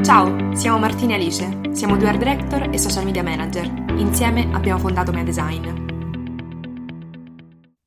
Ciao, 0.00 0.54
siamo 0.56 0.78
Martina 0.78 1.12
e 1.12 1.16
Alice, 1.16 1.74
siamo 1.74 1.96
due 1.96 2.08
art 2.08 2.18
director 2.18 2.70
e 2.72 2.78
social 2.78 3.04
media 3.04 3.22
manager. 3.22 3.66
Insieme 3.98 4.50
abbiamo 4.52 4.80
fondato 4.80 5.12
Mea 5.12 5.22
Design. 5.22 5.64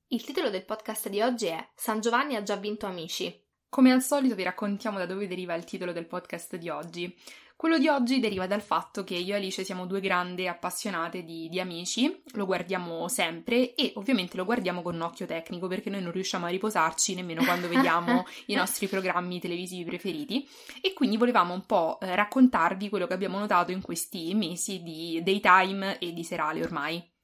Il 0.08 0.24
titolo 0.24 0.50
del 0.50 0.64
podcast 0.64 1.10
di 1.10 1.22
oggi 1.22 1.48
è 1.48 1.68
San 1.76 2.00
Giovanni 2.00 2.36
ha 2.36 2.44
già 2.44 2.56
vinto 2.56 2.86
amici. 2.86 3.44
Come 3.68 3.92
al 3.92 4.02
solito 4.02 4.36
vi 4.36 4.44
raccontiamo 4.44 4.98
da 4.98 5.06
dove 5.06 5.28
deriva 5.28 5.56
il 5.56 5.66
titolo 5.66 5.92
del 5.92 6.06
podcast 6.06 6.56
di 6.56 6.70
oggi. 6.70 7.14
Quello 7.58 7.78
di 7.78 7.88
oggi 7.88 8.20
deriva 8.20 8.48
dal 8.48 8.62
fatto 8.62 9.06
che 9.06 9.16
io 9.16 9.34
e 9.34 9.38
Alice 9.38 9.64
siamo 9.64 9.86
due 9.86 10.02
grandi 10.02 10.46
appassionate 10.46 11.24
di, 11.24 11.48
di, 11.48 11.62
amici, 11.62 12.22
lo 12.34 12.46
guardiamo 12.46 13.08
sempre 13.08 13.74
e 13.76 13.94
ovviamente 13.96 14.36
lo 14.36 14.44
guardiamo 14.44 14.82
con 14.82 14.96
un 14.96 15.02
occhio 15.02 15.26
tecnico 15.26 15.68
perché 15.68 15.90
noi 15.90 16.02
non 16.02 16.12
riusciamo 16.12 16.46
a 16.46 16.50
riposarci 16.50 17.16
nemmeno 17.16 17.46
quando 17.46 17.70
vediamo 17.70 18.26
i 18.48 18.56
nostri 18.56 18.88
programmi 18.88 19.40
televisivi 19.40 19.86
preferiti 19.86 20.46
e 20.82 20.92
quindi 20.92 21.16
volevamo 21.16 21.54
un 21.54 21.66
po' 21.66 21.98
eh, 22.02 22.14
raccontarvi 22.14 22.90
quello 22.90 23.08
che 23.08 23.14
abbiamo 23.14 23.40
notato 23.40 23.72
in 23.72 23.82
questi 23.82 24.34
mesi 24.34 24.84
di 24.84 25.22
daytime 25.24 25.98
e 26.00 26.12
di 26.12 26.26
serale 26.26 26.62
ormai. 26.62 27.15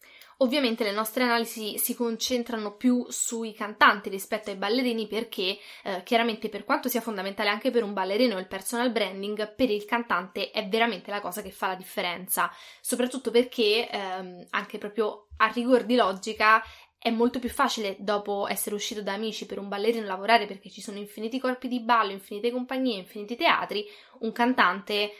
Ovviamente 0.41 0.83
le 0.83 0.91
nostre 0.91 1.23
analisi 1.23 1.77
si 1.77 1.95
concentrano 1.95 2.75
più 2.75 3.05
sui 3.09 3.53
cantanti 3.53 4.09
rispetto 4.09 4.49
ai 4.49 4.55
ballerini 4.55 5.07
perché 5.07 5.59
eh, 5.83 6.01
chiaramente 6.03 6.49
per 6.49 6.63
quanto 6.63 6.89
sia 6.89 6.99
fondamentale 6.99 7.49
anche 7.49 7.69
per 7.69 7.83
un 7.83 7.93
ballerino 7.93 8.39
il 8.39 8.47
personal 8.47 8.91
branding, 8.91 9.53
per 9.53 9.69
il 9.69 9.85
cantante 9.85 10.49
è 10.49 10.67
veramente 10.67 11.11
la 11.11 11.21
cosa 11.21 11.43
che 11.43 11.51
fa 11.51 11.67
la 11.67 11.75
differenza, 11.75 12.51
soprattutto 12.81 13.29
perché 13.29 13.87
ehm, 13.87 14.47
anche 14.49 14.79
proprio 14.79 15.27
a 15.37 15.45
rigor 15.45 15.83
di 15.83 15.95
logica 15.95 16.63
è 16.97 17.11
molto 17.11 17.37
più 17.37 17.49
facile 17.49 17.95
dopo 17.99 18.47
essere 18.47 18.73
uscito 18.73 19.03
da 19.03 19.13
amici 19.13 19.45
per 19.45 19.59
un 19.59 19.67
ballerino 19.67 20.07
lavorare 20.07 20.47
perché 20.47 20.71
ci 20.71 20.81
sono 20.81 20.97
infiniti 20.97 21.39
corpi 21.39 21.67
di 21.67 21.81
ballo, 21.81 22.11
infinite 22.11 22.49
compagnie, 22.49 22.97
infiniti 22.97 23.35
teatri, 23.35 23.85
un 24.21 24.31
cantante 24.31 25.11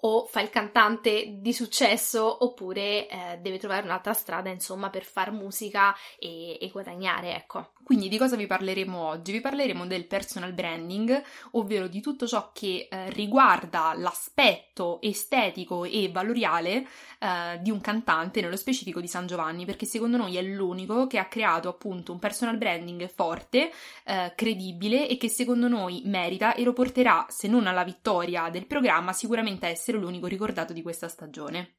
o 0.00 0.26
fa 0.26 0.40
il 0.40 0.50
cantante 0.50 1.36
di 1.38 1.52
successo 1.52 2.44
oppure 2.44 3.08
eh, 3.08 3.38
deve 3.40 3.58
trovare 3.58 3.84
un'altra 3.84 4.12
strada 4.12 4.50
insomma 4.50 4.90
per 4.90 5.04
far 5.04 5.32
musica 5.32 5.94
e, 6.18 6.58
e, 6.60 6.68
guadagnare 6.70 7.34
ecco 7.34 7.70
quindi 7.86 8.08
di 8.08 8.18
cosa 8.18 8.34
vi 8.34 8.48
parleremo 8.48 8.98
oggi? 8.98 9.30
Vi 9.30 9.40
parleremo 9.40 9.86
del 9.86 10.06
personal 10.06 10.52
branding 10.52 11.22
ovvero 11.52 11.86
di 11.86 12.00
tutto 12.00 12.26
ciò 12.26 12.50
che 12.52 12.88
eh, 12.90 13.10
riguarda 13.10 13.94
l'aspetto 13.96 15.00
estetico 15.00 15.84
e 15.84 16.10
valoriale 16.12 16.84
eh, 17.20 17.60
di 17.60 17.70
un 17.70 17.80
cantante 17.80 18.40
nello 18.40 18.56
specifico 18.56 19.00
di 19.00 19.06
San 19.06 19.28
Giovanni 19.28 19.64
perché 19.64 19.86
secondo 19.86 20.16
noi 20.16 20.36
è 20.36 20.42
l'unico 20.42 21.06
che 21.06 21.18
ha 21.18 21.26
creato 21.26 21.68
appunto 21.68 22.10
un 22.10 22.18
personal 22.18 22.56
branding 22.56 23.08
forte 23.08 23.70
eh, 24.04 24.32
credibile 24.34 25.08
e 25.08 25.16
che 25.16 25.28
secondo 25.28 25.68
noi 25.68 26.02
merita 26.06 26.54
e 26.54 26.64
lo 26.64 26.72
porterà 26.72 27.26
se 27.28 27.46
non 27.46 27.68
alla 27.68 27.84
vittoria 27.84 28.50
del 28.50 28.66
programma 28.66 29.12
sicuramente 29.12 29.66
a 29.66 29.68
essere 29.68 29.85
essere 29.86 29.98
l'unico 29.98 30.26
ricordato 30.26 30.72
di 30.72 30.82
questa 30.82 31.06
stagione. 31.06 31.76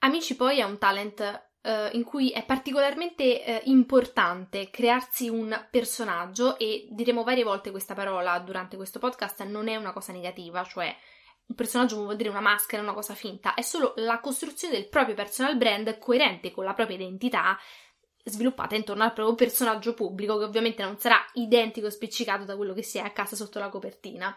Amici 0.00 0.36
poi 0.36 0.58
è 0.58 0.64
un 0.64 0.78
talent 0.78 1.50
Uh, 1.62 1.94
in 1.94 2.02
cui 2.02 2.30
è 2.32 2.44
particolarmente 2.44 3.62
uh, 3.64 3.70
importante 3.70 4.68
crearsi 4.68 5.28
un 5.28 5.68
personaggio 5.70 6.58
e 6.58 6.88
diremo 6.90 7.22
varie 7.22 7.44
volte 7.44 7.70
questa 7.70 7.94
parola 7.94 8.36
durante 8.40 8.74
questo 8.74 8.98
podcast, 8.98 9.44
non 9.44 9.68
è 9.68 9.76
una 9.76 9.92
cosa 9.92 10.12
negativa, 10.12 10.64
cioè 10.64 10.92
un 11.46 11.54
personaggio 11.54 12.02
vuol 12.02 12.16
dire 12.16 12.30
una 12.30 12.40
maschera, 12.40 12.82
una 12.82 12.94
cosa 12.94 13.14
finta, 13.14 13.54
è 13.54 13.62
solo 13.62 13.92
la 13.98 14.18
costruzione 14.18 14.74
del 14.74 14.88
proprio 14.88 15.14
personal 15.14 15.56
brand 15.56 15.98
coerente 15.98 16.50
con 16.50 16.64
la 16.64 16.74
propria 16.74 16.96
identità 16.96 17.56
sviluppata 18.24 18.74
intorno 18.74 19.04
al 19.04 19.12
proprio 19.12 19.36
personaggio 19.36 19.94
pubblico 19.94 20.38
che 20.38 20.44
ovviamente 20.44 20.82
non 20.82 20.98
sarà 20.98 21.24
identico 21.34 21.86
e 21.86 21.90
spiccicato 21.92 22.42
da 22.44 22.56
quello 22.56 22.74
che 22.74 22.82
si 22.82 22.98
è 22.98 23.02
a 23.02 23.12
casa 23.12 23.36
sotto 23.36 23.60
la 23.60 23.68
copertina. 23.68 24.36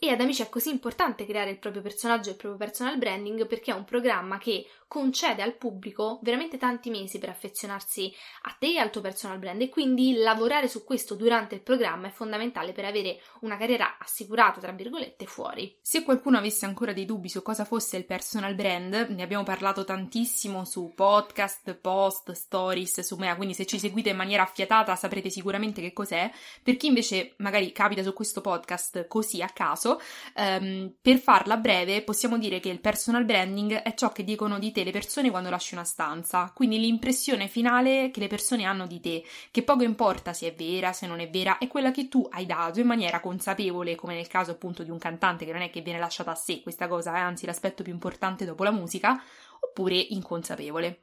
E 0.00 0.10
ad 0.10 0.20
Amici 0.20 0.42
è 0.42 0.48
così 0.48 0.70
importante 0.70 1.26
creare 1.26 1.50
il 1.50 1.58
proprio 1.58 1.82
personaggio 1.82 2.28
e 2.28 2.32
il 2.32 2.38
proprio 2.38 2.58
personal 2.58 2.98
branding 2.98 3.48
perché 3.48 3.72
è 3.72 3.74
un 3.74 3.84
programma 3.84 4.38
che 4.38 4.64
concede 4.88 5.42
al 5.42 5.54
pubblico 5.54 6.18
veramente 6.22 6.56
tanti 6.56 6.88
mesi 6.88 7.18
per 7.18 7.28
affezionarsi 7.28 8.12
a 8.42 8.56
te 8.58 8.72
e 8.72 8.78
al 8.78 8.90
tuo 8.90 9.02
personal 9.02 9.38
brand 9.38 9.60
e 9.60 9.68
quindi 9.68 10.14
lavorare 10.14 10.66
su 10.66 10.82
questo 10.82 11.14
durante 11.14 11.54
il 11.54 11.60
programma 11.60 12.08
è 12.08 12.10
fondamentale 12.10 12.72
per 12.72 12.86
avere 12.86 13.20
una 13.40 13.56
carriera 13.56 13.98
assicurata, 13.98 14.60
tra 14.60 14.72
virgolette, 14.72 15.26
fuori. 15.26 15.76
Se 15.82 16.02
qualcuno 16.02 16.38
avesse 16.38 16.64
ancora 16.64 16.92
dei 16.92 17.04
dubbi 17.04 17.28
su 17.28 17.42
cosa 17.42 17.64
fosse 17.64 17.96
il 17.96 18.06
personal 18.06 18.54
brand, 18.54 19.08
ne 19.10 19.22
abbiamo 19.22 19.44
parlato 19.44 19.84
tantissimo 19.84 20.64
su 20.64 20.92
podcast, 20.94 21.74
post, 21.74 22.32
stories, 22.32 23.00
su 23.00 23.16
Mea, 23.16 23.36
quindi 23.36 23.54
se 23.54 23.66
ci 23.66 23.78
seguite 23.78 24.10
in 24.10 24.16
maniera 24.16 24.42
affiatata 24.42 24.96
saprete 24.96 25.28
sicuramente 25.28 25.82
che 25.82 25.92
cos'è. 25.92 26.30
Per 26.62 26.76
chi 26.76 26.86
invece 26.86 27.34
magari 27.38 27.72
capita 27.72 28.02
su 28.02 28.14
questo 28.14 28.40
podcast 28.40 29.06
così 29.06 29.42
a 29.42 29.48
caso, 29.48 29.87
ehm, 30.34 30.94
per 31.00 31.18
farla 31.18 31.56
breve 31.56 32.02
possiamo 32.02 32.36
dire 32.36 32.60
che 32.60 32.68
il 32.68 32.80
personal 32.80 33.24
branding 33.24 33.74
è 33.74 33.94
ciò 33.94 34.10
che 34.12 34.24
dicono 34.24 34.58
di 34.58 34.72
te 34.72 34.84
le 34.84 34.90
persone 34.90 35.30
quando 35.30 35.50
lasci 35.50 35.74
una 35.74 35.84
stanza, 35.84 36.50
quindi 36.54 36.78
l'impressione 36.78 37.48
finale 37.48 38.10
che 38.10 38.20
le 38.20 38.26
persone 38.26 38.64
hanno 38.64 38.86
di 38.86 39.00
te, 39.00 39.24
che 39.50 39.62
poco 39.62 39.84
importa 39.84 40.32
se 40.32 40.48
è 40.48 40.54
vera, 40.54 40.92
se 40.92 41.06
non 41.06 41.20
è 41.20 41.30
vera, 41.30 41.58
è 41.58 41.68
quella 41.68 41.90
che 41.90 42.08
tu 42.08 42.26
hai 42.30 42.44
dato 42.44 42.80
in 42.80 42.86
maniera 42.86 43.20
consapevole, 43.20 43.94
come 43.94 44.14
nel 44.14 44.26
caso 44.26 44.50
appunto 44.50 44.82
di 44.82 44.90
un 44.90 44.98
cantante 44.98 45.44
che 45.44 45.52
non 45.52 45.62
è 45.62 45.70
che 45.70 45.80
viene 45.80 45.98
lasciata 45.98 46.32
a 46.32 46.34
sé 46.34 46.60
questa 46.60 46.88
cosa, 46.88 47.14
è 47.14 47.20
anzi 47.20 47.46
l'aspetto 47.46 47.82
più 47.82 47.92
importante 47.92 48.44
dopo 48.44 48.64
la 48.64 48.72
musica, 48.72 49.22
oppure 49.60 49.94
inconsapevole. 49.96 51.02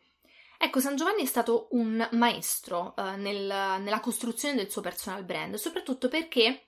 Ecco, 0.58 0.80
San 0.80 0.96
Giovanni 0.96 1.22
è 1.22 1.26
stato 1.26 1.68
un 1.72 2.08
maestro 2.14 2.96
eh, 2.96 3.18
nel, 3.18 3.46
nella 3.82 4.00
costruzione 4.00 4.56
del 4.56 4.72
suo 4.72 4.82
personal 4.82 5.24
brand, 5.24 5.56
soprattutto 5.56 6.08
perché 6.08 6.68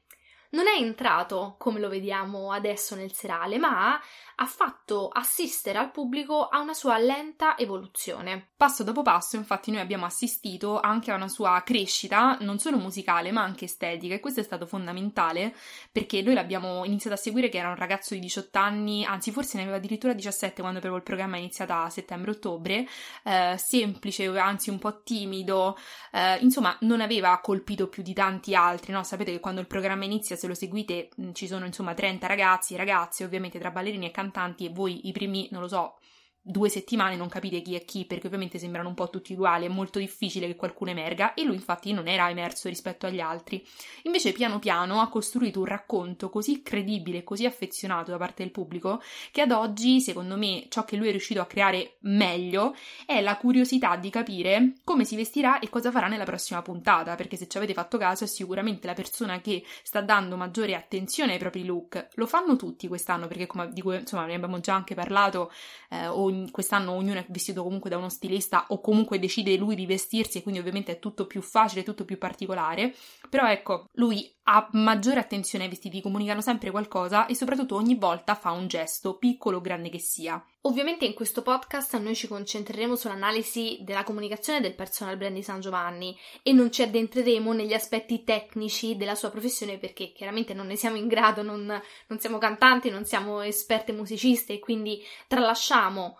non 0.51 0.67
è 0.67 0.77
entrato 0.79 1.55
come 1.57 1.79
lo 1.79 1.89
vediamo 1.89 2.51
adesso 2.51 2.95
nel 2.95 3.11
serale, 3.13 3.57
ma 3.57 3.99
ha 4.39 4.45
fatto 4.45 5.09
assistere 5.09 5.79
al 5.79 5.91
pubblico 5.91 6.47
a 6.47 6.59
una 6.59 6.73
sua 6.73 6.97
lenta 6.99 7.57
evoluzione. 7.57 8.49
Passo 8.55 8.83
dopo 8.83 9.01
passo, 9.01 9.35
infatti, 9.35 9.71
noi 9.71 9.81
abbiamo 9.81 10.05
assistito 10.05 10.79
anche 10.79 11.11
a 11.11 11.15
una 11.15 11.27
sua 11.27 11.61
crescita, 11.65 12.37
non 12.41 12.59
solo 12.59 12.77
musicale, 12.77 13.31
ma 13.31 13.41
anche 13.41 13.65
estetica, 13.65 14.13
e 14.13 14.19
questo 14.19 14.39
è 14.39 14.43
stato 14.43 14.67
fondamentale 14.67 15.55
perché 15.91 16.21
noi 16.21 16.35
l'abbiamo 16.35 16.85
iniziato 16.85 17.15
a 17.15 17.19
seguire 17.19 17.49
che 17.49 17.57
era 17.57 17.69
un 17.69 17.75
ragazzo 17.75 18.13
di 18.13 18.19
18 18.19 18.59
anni, 18.59 19.03
anzi, 19.03 19.31
forse 19.31 19.57
ne 19.57 19.63
aveva 19.63 19.77
addirittura 19.77 20.13
17 20.13 20.61
quando 20.61 20.79
proprio 20.79 21.01
il 21.01 21.05
programma 21.05 21.35
è 21.35 21.39
iniziato 21.39 21.73
a 21.73 21.89
settembre-ottobre, 21.89 22.87
eh, 23.23 23.55
semplice, 23.57 24.27
anzi 24.37 24.69
un 24.69 24.77
po' 24.77 25.01
timido, 25.01 25.77
eh, 26.11 26.37
insomma, 26.37 26.77
non 26.81 27.01
aveva 27.01 27.39
colpito 27.41 27.87
più 27.87 28.03
di 28.03 28.13
tanti 28.13 28.53
altri, 28.53 28.93
no? 28.93 29.03
Sapete 29.03 29.31
che 29.31 29.39
quando 29.39 29.61
il 29.61 29.67
programma 29.67 30.05
inizia, 30.05 30.35
se 30.37 30.47
lo 30.47 30.53
seguite, 30.53 31.09
ci 31.33 31.47
sono 31.47 31.65
insomma 31.65 31.93
30 31.93 32.27
ragazzi 32.27 32.73
e 32.73 32.77
ragazze, 32.77 33.23
ovviamente 33.23 33.59
tra 33.59 33.71
ballerini 33.71 34.05
e 34.05 34.11
cantanti 34.11 34.65
e 34.65 34.69
voi 34.69 35.07
i 35.07 35.11
primi, 35.11 35.47
non 35.51 35.61
lo 35.61 35.67
so, 35.67 35.97
due 36.47 36.69
settimane 36.69 37.17
non 37.17 37.27
capite 37.27 37.61
chi 37.61 37.75
è 37.75 37.83
chi 37.83 38.05
perché 38.05 38.27
ovviamente 38.27 38.57
sembrano 38.57 38.87
un 38.87 38.95
po' 38.95 39.09
tutti 39.09 39.33
uguali, 39.33 39.65
è 39.65 39.69
molto 39.69 39.99
difficile 39.99 40.47
che 40.47 40.55
qualcuno 40.55 40.91
emerga 40.91 41.33
e 41.33 41.43
lui 41.43 41.55
infatti 41.55 41.91
non 41.91 42.07
era 42.07 42.29
emerso 42.29 42.69
rispetto 42.69 43.05
agli 43.05 43.19
altri. 43.19 43.65
Invece 44.03 44.31
piano 44.31 44.59
piano 44.59 45.01
ha 45.01 45.09
costruito 45.09 45.59
un 45.59 45.65
racconto 45.65 46.29
così 46.29 46.61
credibile, 46.63 47.23
così 47.23 47.45
affezionato 47.45 48.11
da 48.11 48.17
parte 48.17 48.43
del 48.43 48.51
pubblico 48.51 49.01
che 49.31 49.41
ad 49.41 49.51
oggi, 49.51 49.99
secondo 49.99 50.37
me, 50.37 50.67
ciò 50.69 50.85
che 50.85 50.95
lui 50.95 51.09
è 51.09 51.11
riuscito 51.11 51.41
a 51.41 51.45
creare 51.45 51.97
meglio 52.01 52.75
è 53.05 53.19
la 53.19 53.35
curiosità 53.35 53.97
di 53.97 54.09
capire 54.09 54.75
come 54.83 55.03
si 55.03 55.15
vestirà 55.17 55.59
e 55.59 55.69
cosa 55.69 55.91
farà 55.91 56.07
nella 56.07 56.23
prossima 56.23 56.61
puntata, 56.61 57.15
perché 57.15 57.35
se 57.35 57.47
ci 57.47 57.57
avete 57.57 57.73
fatto 57.73 57.97
caso 57.97 58.23
è 58.23 58.27
sicuramente 58.27 58.87
la 58.87 58.93
persona 58.93 59.41
che 59.41 59.63
sta 59.83 60.01
dando 60.01 60.37
maggiore 60.37 60.75
attenzione 60.75 61.33
ai 61.33 61.39
propri 61.39 61.65
look. 61.65 62.07
Lo 62.13 62.25
fanno 62.25 62.55
tutti 62.55 62.87
quest'anno 62.87 63.27
perché 63.27 63.47
come 63.47 63.71
di 63.73 63.81
cui 63.81 63.97
insomma 63.97 64.25
ne 64.25 64.35
abbiamo 64.35 64.59
già 64.59 64.73
anche 64.73 64.95
parlato 64.95 65.51
eh, 65.89 66.07
ogni 66.07 66.36
quest'anno 66.51 66.91
ognuno 66.91 67.19
è 67.19 67.25
vestito 67.29 67.63
comunque 67.63 67.89
da 67.89 67.97
uno 67.97 68.09
stilista 68.09 68.65
o 68.69 68.81
comunque 68.81 69.19
decide 69.19 69.55
lui 69.55 69.75
di 69.75 69.85
vestirsi 69.85 70.37
e 70.37 70.43
quindi 70.43 70.59
ovviamente 70.59 70.93
è 70.93 70.99
tutto 70.99 71.25
più 71.25 71.41
facile, 71.41 71.83
tutto 71.83 72.05
più 72.05 72.17
particolare. 72.17 72.93
Però 73.29 73.49
ecco, 73.49 73.85
lui 73.93 74.33
ha 74.49 74.67
maggiore 74.73 75.19
attenzione 75.19 75.65
ai 75.65 75.69
vestiti, 75.69 76.01
comunicano 76.01 76.41
sempre 76.41 76.71
qualcosa 76.71 77.25
e 77.25 77.35
soprattutto 77.35 77.75
ogni 77.75 77.95
volta 77.95 78.35
fa 78.35 78.51
un 78.51 78.67
gesto, 78.67 79.17
piccolo 79.17 79.57
o 79.57 79.61
grande 79.61 79.89
che 79.89 79.99
sia. 79.99 80.41
Ovviamente 80.61 81.05
in 81.05 81.13
questo 81.13 81.41
podcast 81.41 81.97
noi 81.97 82.15
ci 82.15 82.27
concentreremo 82.27 82.95
sull'analisi 82.95 83.79
della 83.81 84.03
comunicazione 84.03 84.59
del 84.59 84.75
personal 84.75 85.17
brand 85.17 85.35
di 85.35 85.43
San 85.43 85.59
Giovanni 85.59 86.17
e 86.43 86.51
non 86.51 86.71
ci 86.71 86.81
addentreremo 86.81 87.53
negli 87.53 87.73
aspetti 87.73 88.23
tecnici 88.23 88.97
della 88.97 89.15
sua 89.15 89.29
professione 89.29 89.77
perché 89.77 90.11
chiaramente 90.11 90.53
non 90.53 90.67
ne 90.67 90.75
siamo 90.75 90.97
in 90.97 91.07
grado, 91.07 91.41
non, 91.41 91.65
non 92.07 92.19
siamo 92.19 92.37
cantanti, 92.37 92.89
non 92.89 93.05
siamo 93.05 93.41
esperte 93.41 93.91
musiciste 93.91 94.53
e 94.53 94.59
quindi 94.59 95.01
tralasciamo 95.27 96.17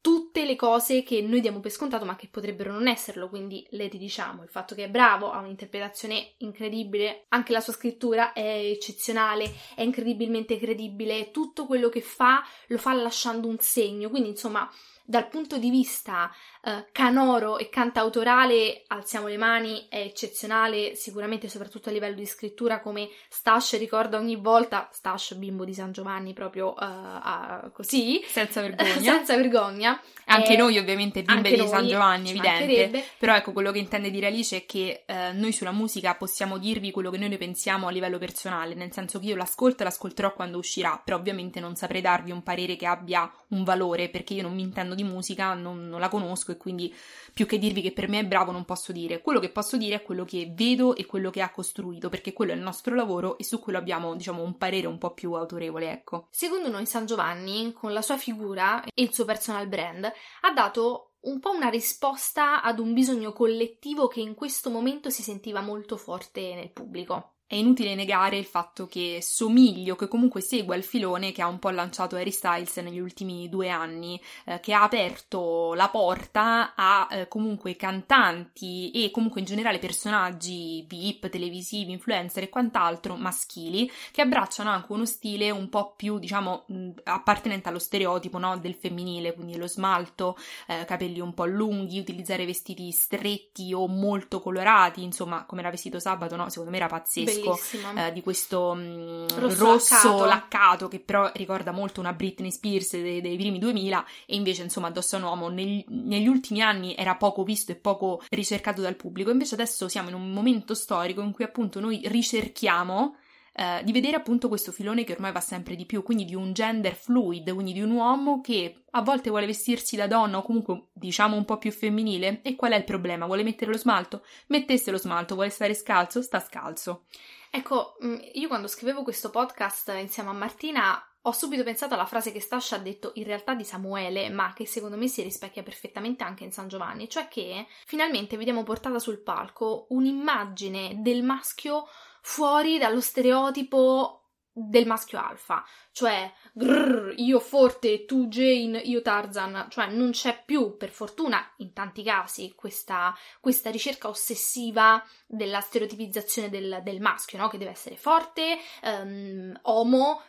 tutte 0.00 0.44
le 0.44 0.56
cose 0.56 1.02
che 1.02 1.20
noi 1.20 1.40
diamo 1.40 1.60
per 1.60 1.70
scontato 1.70 2.04
ma 2.04 2.16
che 2.16 2.28
potrebbero 2.30 2.72
non 2.72 2.88
esserlo, 2.88 3.28
quindi 3.28 3.66
le 3.70 3.88
ridiciamo. 3.88 4.42
Il 4.42 4.48
fatto 4.48 4.74
che 4.74 4.84
è 4.84 4.88
bravo, 4.90 5.30
ha 5.30 5.38
un'interpretazione 5.38 6.34
incredibile, 6.38 7.26
anche 7.28 7.52
la 7.52 7.60
sua 7.60 7.72
scrittura 7.72 8.32
è 8.32 8.40
eccezionale, 8.40 9.52
è 9.74 9.82
incredibilmente 9.82 10.58
credibile, 10.58 11.30
tutto 11.30 11.66
quello 11.66 11.88
che 11.88 12.00
fa 12.00 12.42
lo 12.68 12.78
fa 12.78 12.94
lasciando 12.94 13.46
un 13.46 13.58
segno, 13.58 14.08
quindi 14.08 14.30
insomma 14.30 14.70
dal 15.10 15.26
punto 15.26 15.58
di 15.58 15.70
vista 15.70 16.32
eh, 16.62 16.86
canoro 16.92 17.58
e 17.58 17.68
cantautorale 17.68 18.84
alziamo 18.86 19.26
le 19.26 19.36
mani, 19.36 19.86
è 19.88 19.98
eccezionale, 19.98 20.94
sicuramente 20.94 21.48
soprattutto 21.48 21.88
a 21.88 21.92
livello 21.92 22.14
di 22.14 22.26
scrittura 22.26 22.78
come 22.80 23.08
Stash 23.28 23.76
ricorda 23.76 24.18
ogni 24.18 24.36
volta, 24.36 24.88
Stash 24.92 25.34
bimbo 25.34 25.64
di 25.64 25.74
San 25.74 25.90
Giovanni 25.90 26.32
proprio 26.32 26.74
uh, 26.78 27.72
così, 27.72 28.22
senza 28.24 28.60
vergogna. 28.60 28.94
senza 29.02 29.34
vergogna. 29.34 30.00
Anche 30.26 30.52
eh, 30.52 30.56
noi 30.56 30.78
ovviamente 30.78 31.24
bimbe 31.24 31.56
di 31.56 31.66
San 31.66 31.88
Giovanni, 31.88 32.30
evidente, 32.30 33.04
però 33.18 33.34
ecco 33.34 33.50
quello 33.50 33.72
che 33.72 33.80
intende 33.80 34.12
dire 34.12 34.28
Alice 34.28 34.58
è 34.58 34.64
che 34.64 35.02
eh, 35.06 35.32
noi 35.32 35.50
sulla 35.50 35.72
musica 35.72 36.14
possiamo 36.14 36.56
dirvi 36.56 36.92
quello 36.92 37.10
che 37.10 37.18
noi 37.18 37.30
ne 37.30 37.36
pensiamo 37.36 37.88
a 37.88 37.90
livello 37.90 38.18
personale, 38.18 38.74
nel 38.74 38.92
senso 38.92 39.18
che 39.18 39.26
io 39.26 39.34
l'ascolto 39.34 39.82
e 39.82 39.86
l'ascolterò 39.86 40.34
quando 40.34 40.58
uscirà, 40.58 41.00
però 41.04 41.16
ovviamente 41.16 41.58
non 41.58 41.74
saprei 41.74 42.00
darvi 42.00 42.30
un 42.30 42.44
parere 42.44 42.76
che 42.76 42.86
abbia 42.86 43.28
un 43.48 43.64
valore 43.64 44.08
perché 44.08 44.34
io 44.34 44.42
non 44.42 44.54
mi 44.54 44.62
intendo 44.62 44.94
di 45.02 45.08
musica, 45.08 45.54
non, 45.54 45.88
non 45.88 46.00
la 46.00 46.08
conosco 46.08 46.52
e 46.52 46.56
quindi 46.56 46.94
più 47.32 47.46
che 47.46 47.58
dirvi 47.58 47.80
che 47.80 47.92
per 47.92 48.08
me 48.08 48.20
è 48.20 48.26
bravo 48.26 48.52
non 48.52 48.64
posso 48.64 48.92
dire. 48.92 49.20
Quello 49.20 49.40
che 49.40 49.50
posso 49.50 49.76
dire 49.76 49.96
è 49.96 50.02
quello 50.02 50.24
che 50.24 50.52
vedo 50.54 50.94
e 50.94 51.06
quello 51.06 51.30
che 51.30 51.42
ha 51.42 51.50
costruito, 51.50 52.08
perché 52.08 52.32
quello 52.32 52.52
è 52.52 52.56
il 52.56 52.62
nostro 52.62 52.94
lavoro 52.94 53.38
e 53.38 53.44
su 53.44 53.58
quello 53.60 53.78
abbiamo, 53.78 54.14
diciamo, 54.14 54.42
un 54.42 54.56
parere 54.56 54.86
un 54.86 54.98
po' 54.98 55.12
più 55.12 55.32
autorevole, 55.32 55.90
ecco. 55.90 56.28
Secondo 56.30 56.68
noi 56.68 56.86
San 56.86 57.06
Giovanni, 57.06 57.72
con 57.72 57.92
la 57.92 58.02
sua 58.02 58.16
figura 58.16 58.82
e 58.82 59.02
il 59.02 59.12
suo 59.12 59.24
personal 59.24 59.66
brand, 59.66 60.04
ha 60.04 60.52
dato 60.52 61.12
un 61.20 61.38
po' 61.38 61.50
una 61.50 61.68
risposta 61.68 62.62
ad 62.62 62.78
un 62.78 62.94
bisogno 62.94 63.32
collettivo 63.32 64.06
che 64.06 64.20
in 64.20 64.34
questo 64.34 64.70
momento 64.70 65.10
si 65.10 65.22
sentiva 65.22 65.60
molto 65.60 65.96
forte 65.96 66.54
nel 66.54 66.70
pubblico. 66.70 67.34
È 67.50 67.56
inutile 67.56 67.96
negare 67.96 68.38
il 68.38 68.44
fatto 68.44 68.86
che 68.86 69.18
somiglio, 69.20 69.96
che 69.96 70.06
comunque 70.06 70.40
segua 70.40 70.76
il 70.76 70.84
filone 70.84 71.32
che 71.32 71.42
ha 71.42 71.48
un 71.48 71.58
po' 71.58 71.70
lanciato 71.70 72.14
Harry 72.14 72.30
Styles 72.30 72.76
negli 72.76 73.00
ultimi 73.00 73.48
due 73.48 73.68
anni, 73.70 74.22
eh, 74.44 74.60
che 74.60 74.72
ha 74.72 74.84
aperto 74.84 75.74
la 75.74 75.88
porta 75.88 76.74
a 76.76 77.08
eh, 77.10 77.26
comunque 77.26 77.74
cantanti 77.74 78.92
e 78.92 79.10
comunque 79.10 79.40
in 79.40 79.46
generale 79.46 79.80
personaggi 79.80 80.84
VIP, 80.86 81.28
televisivi, 81.28 81.90
influencer 81.90 82.44
e 82.44 82.48
quant'altro 82.48 83.16
maschili, 83.16 83.90
che 84.12 84.22
abbracciano 84.22 84.70
anche 84.70 84.92
uno 84.92 85.04
stile 85.04 85.50
un 85.50 85.68
po' 85.68 85.94
più, 85.96 86.20
diciamo, 86.20 86.66
mh, 86.68 86.90
appartenente 87.02 87.68
allo 87.68 87.80
stereotipo 87.80 88.38
no? 88.38 88.58
del 88.58 88.76
femminile, 88.76 89.34
quindi 89.34 89.56
lo 89.56 89.66
smalto, 89.66 90.36
eh, 90.68 90.84
capelli 90.84 91.18
un 91.18 91.34
po' 91.34 91.46
lunghi, 91.46 91.98
utilizzare 91.98 92.46
vestiti 92.46 92.92
stretti 92.92 93.72
o 93.74 93.88
molto 93.88 94.38
colorati, 94.40 95.02
insomma, 95.02 95.44
come 95.46 95.62
era 95.62 95.70
vestito 95.70 95.98
sabato, 95.98 96.36
no? 96.36 96.48
Secondo 96.48 96.70
me 96.70 96.76
era 96.76 96.86
pazzesco 96.86 97.38
eh, 97.44 98.12
di 98.12 98.22
questo 98.22 98.74
mh, 98.74 98.80
mm, 98.80 99.26
rosso, 99.38 99.64
rosso 99.64 100.08
laccato. 100.08 100.24
laccato. 100.24 100.88
che 100.88 101.00
però 101.00 101.30
ricorda 101.34 101.72
molto 101.72 102.00
una 102.00 102.12
Britney 102.12 102.50
Spears 102.50 102.92
dei, 102.92 103.20
dei 103.20 103.36
primi 103.36 103.58
2000 103.58 104.04
e 104.26 104.36
invece 104.36 104.62
insomma 104.62 104.88
addosso 104.88 105.16
a 105.16 105.18
un 105.18 105.24
uomo 105.24 105.48
negli, 105.48 105.84
negli 105.88 106.26
ultimi 106.26 106.60
anni 106.62 106.94
era 106.94 107.16
poco 107.16 107.42
visto 107.44 107.72
e 107.72 107.76
poco 107.76 108.22
ricercato 108.30 108.80
dal 108.80 108.96
pubblico 108.96 109.30
invece 109.30 109.54
adesso 109.54 109.88
siamo 109.88 110.08
in 110.08 110.14
un 110.14 110.30
momento 110.30 110.74
storico 110.74 111.20
in 111.20 111.32
cui 111.32 111.44
appunto 111.44 111.80
noi 111.80 112.02
ricerchiamo 112.04 113.16
eh, 113.52 113.82
di 113.84 113.92
vedere 113.92 114.16
appunto 114.16 114.48
questo 114.48 114.72
filone 114.72 115.04
che 115.04 115.12
ormai 115.12 115.32
va 115.32 115.40
sempre 115.40 115.74
di 115.76 115.86
più, 115.86 116.02
quindi 116.02 116.24
di 116.24 116.34
un 116.34 116.52
gender 116.52 116.94
fluid, 116.94 117.52
quindi 117.52 117.72
di 117.72 117.82
un 117.82 117.90
uomo 117.90 118.40
che 118.40 118.84
a 118.90 119.02
volte 119.02 119.30
vuole 119.30 119.46
vestirsi 119.46 119.96
da 119.96 120.06
donna 120.06 120.38
o 120.38 120.42
comunque 120.42 120.88
diciamo 120.92 121.36
un 121.36 121.44
po' 121.44 121.58
più 121.58 121.72
femminile. 121.72 122.42
E 122.42 122.56
qual 122.56 122.72
è 122.72 122.76
il 122.76 122.84
problema? 122.84 123.26
Vuole 123.26 123.42
mettere 123.42 123.70
lo 123.70 123.78
smalto? 123.78 124.24
Mettesse 124.48 124.90
lo 124.90 124.98
smalto, 124.98 125.34
vuole 125.34 125.50
stare 125.50 125.74
scalzo? 125.74 126.22
Sta 126.22 126.40
scalzo. 126.40 127.04
Ecco, 127.50 127.96
mm, 128.04 128.16
io 128.34 128.48
quando 128.48 128.68
scrivevo 128.68 129.02
questo 129.02 129.30
podcast 129.30 129.92
insieme 129.98 130.30
a 130.30 130.34
Martina 130.34 131.04
ho 131.22 131.32
subito 131.32 131.64
pensato 131.64 131.94
alla 131.94 132.06
frase 132.06 132.32
che 132.32 132.40
Stascia 132.40 132.76
ha 132.76 132.78
detto 132.78 133.10
in 133.14 133.24
realtà 133.24 133.54
di 133.54 133.64
Samuele, 133.64 134.30
ma 134.30 134.52
che 134.54 134.66
secondo 134.66 134.96
me 134.96 135.06
si 135.06 135.22
rispecchia 135.22 135.62
perfettamente 135.62 136.24
anche 136.24 136.44
in 136.44 136.52
San 136.52 136.68
Giovanni, 136.68 137.10
cioè 137.10 137.28
che 137.28 137.66
finalmente 137.84 138.38
vediamo 138.38 138.62
portata 138.62 138.98
sul 138.98 139.20
palco 139.20 139.86
un'immagine 139.90 141.02
del 141.02 141.22
maschio 141.22 141.86
fuori 142.22 142.78
dallo 142.78 143.00
stereotipo 143.00 144.20
del 144.52 144.86
maschio 144.86 145.18
alfa, 145.18 145.64
cioè 145.92 146.30
grrr, 146.52 147.14
io 147.16 147.38
forte, 147.38 148.04
tu 148.04 148.26
Jane, 148.26 148.78
io 148.78 149.00
Tarzan, 149.00 149.66
cioè 149.70 149.86
non 149.88 150.10
c'è 150.10 150.42
più, 150.44 150.76
per 150.76 150.90
fortuna, 150.90 151.52
in 151.58 151.72
tanti 151.72 152.02
casi, 152.02 152.52
questa, 152.54 153.16
questa 153.40 153.70
ricerca 153.70 154.08
ossessiva 154.08 155.04
della 155.26 155.60
stereotipizzazione 155.60 156.50
del, 156.50 156.80
del 156.82 157.00
maschio, 157.00 157.38
no? 157.38 157.48
che 157.48 157.58
deve 157.58 157.70
essere 157.70 157.96
forte, 157.96 158.58
um, 158.82 159.58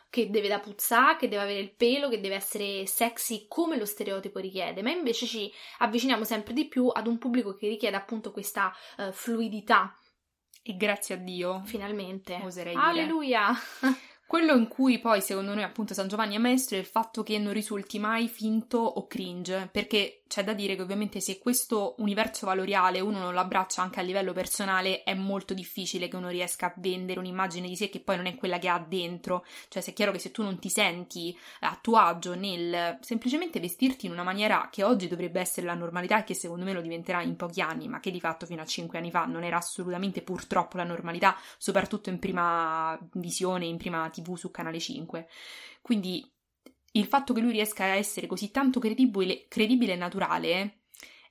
che 0.09 0.29
deve 0.29 0.47
da 0.47 0.59
puzzare, 0.59 1.17
che 1.17 1.27
deve 1.27 1.41
avere 1.41 1.59
il 1.59 1.73
pelo, 1.73 2.09
che 2.09 2.19
deve 2.19 2.35
essere 2.35 2.85
sexy 2.85 3.45
come 3.47 3.77
lo 3.77 3.85
stereotipo 3.85 4.39
richiede, 4.39 4.81
ma 4.81 4.91
invece 4.91 5.25
ci 5.25 5.51
avviciniamo 5.79 6.23
sempre 6.23 6.53
di 6.53 6.67
più 6.67 6.88
ad 6.88 7.07
un 7.07 7.17
pubblico 7.17 7.55
che 7.55 7.67
richiede 7.67 7.97
appunto 7.97 8.31
questa 8.31 8.73
uh, 8.97 9.11
fluidità 9.11 9.95
e 10.62 10.75
grazie 10.78 11.16
a 11.16 11.18
Dio. 11.18 11.62
Finalmente. 11.66 12.40
Oserei 12.44 12.74
dire. 12.74 12.86
Alleluia. 12.86 13.50
Quello 14.25 14.56
in 14.56 14.69
cui 14.69 15.00
poi 15.00 15.22
secondo 15.22 15.54
noi 15.54 15.63
appunto 15.63 15.94
San 15.94 16.08
Giovanni 16.08 16.36
è 16.36 16.40
maestro 16.40 16.78
è 16.78 16.80
il 16.80 16.86
fatto 16.86 17.22
che 17.22 17.38
non 17.38 17.52
risulti 17.52 18.00
mai 18.00 18.30
finto 18.30 18.78
o 18.78 19.06
cringe, 19.06 19.68
perché 19.69 20.20
c'è 20.31 20.45
da 20.45 20.54
dire 20.54 20.78
che 20.78 20.81
ovviamente 20.81 21.19
se 21.19 21.39
questo 21.39 21.95
universo 21.98 22.45
valoriale 22.45 23.01
uno 23.01 23.19
non 23.19 23.33
lo 23.33 23.42
abbraccia 23.42 23.81
anche 23.81 24.00
a 24.00 24.01
livello 24.01 24.31
personale 24.31 25.04
è 25.04 25.13
molto 25.13 25.54
difficile 25.54 26.07
che 26.07 26.16
uno 26.16 26.30
riesca 26.30 26.68
a 26.68 26.74
vendere 26.78 27.19
un'immagine 27.19 27.68
di 27.68 27.75
sé 27.75 27.89
che 27.89 28.00
poi 28.00 28.16
non 28.16 28.28
è 28.28 28.36
quella 28.36 28.57
che 28.57 28.69
ha 28.69 28.80
dentro, 28.80 29.45
cioè 29.68 29.81
se 29.81 29.92
è 29.92 29.94
chiaro 29.94 30.13
che 30.13 30.19
se 30.19 30.31
tu 30.31 30.42
non 30.42 30.57
ti 30.57 30.69
senti 30.69 31.38
a 31.60 31.78
tuo 31.81 31.98
agio 31.98 32.33
nel 32.33 32.98
semplicemente 33.01 33.60
vestirti 33.60 34.06
in 34.06 34.13
una 34.13 34.24
maniera 34.24 34.69
che 34.72 34.86
oggi 34.86 35.10
dovrebbe 35.10 35.42
essere 35.42 35.66
la 35.66 35.74
normalità 35.74 36.19
e 36.19 36.24
che 36.24 36.34
secondo 36.34 36.63
me 36.63 36.72
lo 36.72 36.80
diventerà 36.80 37.22
in 37.22 37.36
pochi 37.36 37.60
anni, 37.60 37.89
ma 37.89 38.00
che 38.00 38.10
di 38.10 38.22
fatto 38.22 38.45
fino 38.45 38.62
a 38.62 38.66
cinque 38.66 39.00
anni 39.00 39.12
fa 39.12 39.25
non 39.25 39.44
era 39.44 39.57
assolutamente 39.57 40.22
purtroppo 40.22 40.77
la 40.77 40.86
normalità, 40.86 41.36
soprattutto 41.57 42.10
in 42.10 42.19
prima 42.19 42.98
visione, 43.16 43.66
in 43.66 43.75
prima 43.75 44.10
TV 44.10 44.38
su 44.38 44.50
Canale 44.50 44.80
5. 44.80 45.27
Quindi 45.81 46.25
il 46.91 47.05
fatto 47.05 47.33
che 47.33 47.41
lui 47.41 47.51
riesca 47.51 47.83
a 47.83 47.95
essere 47.95 48.27
così 48.27 48.51
tanto 48.51 48.79
credibile, 48.79 49.45
credibile 49.47 49.93
e 49.93 49.97
naturale 49.97 50.81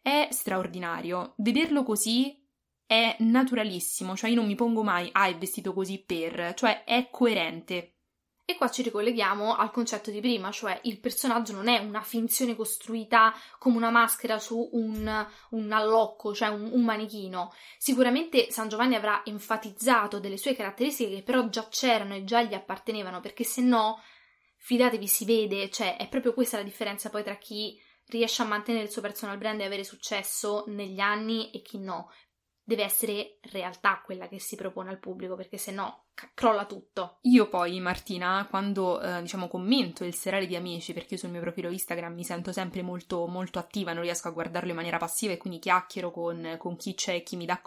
è 0.02 0.28
straordinario. 0.30 1.34
Vederlo 1.36 1.82
così 1.82 2.40
è 2.86 3.16
naturalissimo, 3.20 4.16
cioè 4.16 4.30
io 4.30 4.36
non 4.36 4.46
mi 4.46 4.54
pongo 4.54 4.82
mai, 4.82 5.08
ah, 5.12 5.28
è 5.28 5.36
vestito 5.36 5.72
così 5.72 6.02
per, 6.04 6.54
cioè 6.56 6.84
è 6.84 7.08
coerente. 7.10 7.94
E 8.50 8.56
qua 8.56 8.68
ci 8.68 8.82
ricolleghiamo 8.82 9.54
al 9.54 9.70
concetto 9.70 10.10
di 10.10 10.18
prima, 10.18 10.50
cioè 10.50 10.80
il 10.84 10.98
personaggio 10.98 11.52
non 11.52 11.68
è 11.68 11.78
una 11.78 12.00
finzione 12.00 12.56
costruita 12.56 13.32
come 13.60 13.76
una 13.76 13.90
maschera 13.90 14.40
su 14.40 14.70
un, 14.72 15.26
un 15.50 15.70
allocco, 15.70 16.34
cioè 16.34 16.48
un, 16.48 16.68
un, 16.72 16.82
manichino. 16.82 17.52
Sicuramente 17.78 18.50
San 18.50 18.68
Giovanni 18.68 18.96
avrà 18.96 19.22
enfatizzato 19.24 20.18
delle 20.18 20.36
sue 20.36 20.56
caratteristiche 20.56 21.14
che 21.14 21.22
però 21.22 21.48
già 21.48 21.68
c'erano 21.68 22.16
e 22.16 22.24
già 22.24 22.42
gli 22.42 22.54
appartenevano, 22.54 23.20
perché 23.20 23.44
se 23.44 23.62
no, 23.62 24.02
fidatevi, 24.60 25.06
si 25.06 25.24
vede, 25.24 25.70
cioè 25.70 25.96
è 25.96 26.08
proprio 26.08 26.34
questa 26.34 26.58
la 26.58 26.62
differenza 26.62 27.08
poi 27.08 27.24
tra 27.24 27.36
chi 27.36 27.80
riesce 28.06 28.42
a 28.42 28.46
mantenere 28.46 28.84
il 28.84 28.90
suo 28.90 29.00
personal 29.00 29.38
brand 29.38 29.60
e 29.60 29.64
avere 29.64 29.84
successo 29.84 30.64
negli 30.68 31.00
anni 31.00 31.50
e 31.50 31.62
chi 31.62 31.78
no. 31.78 32.10
Deve 32.62 32.84
essere 32.84 33.38
realtà 33.50 34.00
quella 34.04 34.28
che 34.28 34.38
si 34.38 34.56
propone 34.56 34.90
al 34.90 35.00
pubblico, 35.00 35.34
perché 35.34 35.56
se 35.56 35.72
no 35.72 36.09
crolla 36.34 36.66
tutto. 36.66 37.18
Io 37.22 37.48
poi, 37.48 37.80
Martina, 37.80 38.46
quando 38.48 39.00
eh, 39.00 39.22
diciamo 39.22 39.48
commento 39.48 40.04
il 40.04 40.14
serale 40.14 40.46
di 40.46 40.56
amici, 40.56 40.92
perché 40.92 41.14
io 41.14 41.20
sul 41.20 41.30
mio 41.30 41.40
profilo 41.40 41.70
Instagram 41.70 42.14
mi 42.14 42.24
sento 42.24 42.52
sempre 42.52 42.82
molto, 42.82 43.26
molto 43.26 43.58
attiva, 43.58 43.92
non 43.92 44.02
riesco 44.02 44.28
a 44.28 44.32
guardarlo 44.32 44.70
in 44.70 44.76
maniera 44.76 44.98
passiva 44.98 45.32
e 45.32 45.38
quindi 45.38 45.58
chiacchiero 45.58 46.10
con, 46.10 46.56
con 46.58 46.76
chi 46.76 46.94
c'è 46.94 47.14
e 47.14 47.22
chi 47.22 47.36
mi 47.36 47.46
dà 47.46 47.60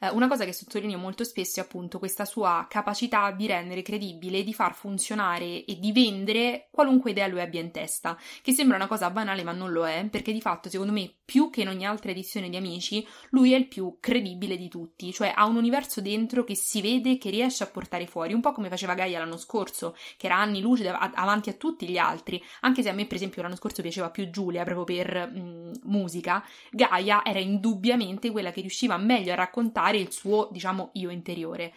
eh, 0.00 0.08
una 0.10 0.28
cosa 0.28 0.44
che 0.44 0.52
sottolineo 0.52 0.98
molto 0.98 1.24
spesso 1.24 1.60
è 1.60 1.62
appunto 1.62 1.98
questa 1.98 2.24
sua 2.24 2.66
capacità 2.68 3.30
di 3.32 3.46
rendere 3.46 3.82
credibile, 3.82 4.44
di 4.44 4.54
far 4.54 4.74
funzionare 4.74 5.64
e 5.64 5.78
di 5.78 5.92
vendere 5.92 6.68
qualunque 6.70 7.10
idea 7.10 7.26
lui 7.26 7.40
abbia 7.40 7.60
in 7.60 7.70
testa, 7.70 8.16
che 8.42 8.52
sembra 8.52 8.76
una 8.76 8.86
cosa 8.86 9.10
banale 9.10 9.42
ma 9.42 9.52
non 9.52 9.72
lo 9.72 9.86
è, 9.86 10.06
perché 10.10 10.32
di 10.32 10.40
fatto 10.40 10.68
secondo 10.68 10.92
me 10.92 11.12
più 11.24 11.50
che 11.50 11.62
in 11.62 11.68
ogni 11.68 11.86
altra 11.86 12.10
edizione 12.10 12.48
di 12.48 12.56
amici, 12.56 13.06
lui 13.30 13.52
è 13.52 13.56
il 13.56 13.68
più 13.68 13.98
credibile 14.00 14.56
di 14.56 14.68
tutti, 14.68 15.12
cioè 15.12 15.32
ha 15.34 15.44
un 15.46 15.56
universo 15.56 16.00
dentro 16.00 16.44
che 16.44 16.54
si 16.54 16.80
vede, 16.80 17.18
che 17.18 17.30
riesce 17.30 17.37
riesce 17.38 17.62
a 17.62 17.66
portare 17.66 18.06
fuori, 18.06 18.32
un 18.32 18.40
po' 18.40 18.52
come 18.52 18.68
faceva 18.68 18.94
Gaia 18.94 19.18
l'anno 19.18 19.36
scorso, 19.36 19.96
che 20.16 20.26
era 20.26 20.36
anni 20.36 20.60
luce 20.60 20.82
dav- 20.82 21.12
avanti 21.14 21.50
a 21.50 21.54
tutti 21.54 21.88
gli 21.88 21.96
altri, 21.96 22.42
anche 22.60 22.82
se 22.82 22.88
a 22.88 22.92
me 22.92 23.06
per 23.06 23.16
esempio 23.16 23.42
l'anno 23.42 23.56
scorso 23.56 23.82
piaceva 23.82 24.10
più 24.10 24.28
Giulia 24.30 24.64
proprio 24.64 24.84
per 24.84 25.30
mh, 25.30 25.80
musica, 25.84 26.44
Gaia 26.70 27.24
era 27.24 27.38
indubbiamente 27.38 28.30
quella 28.30 28.50
che 28.50 28.60
riusciva 28.60 28.96
meglio 28.96 29.32
a 29.32 29.36
raccontare 29.36 29.98
il 29.98 30.12
suo, 30.12 30.48
diciamo, 30.50 30.90
io 30.94 31.10
interiore. 31.10 31.72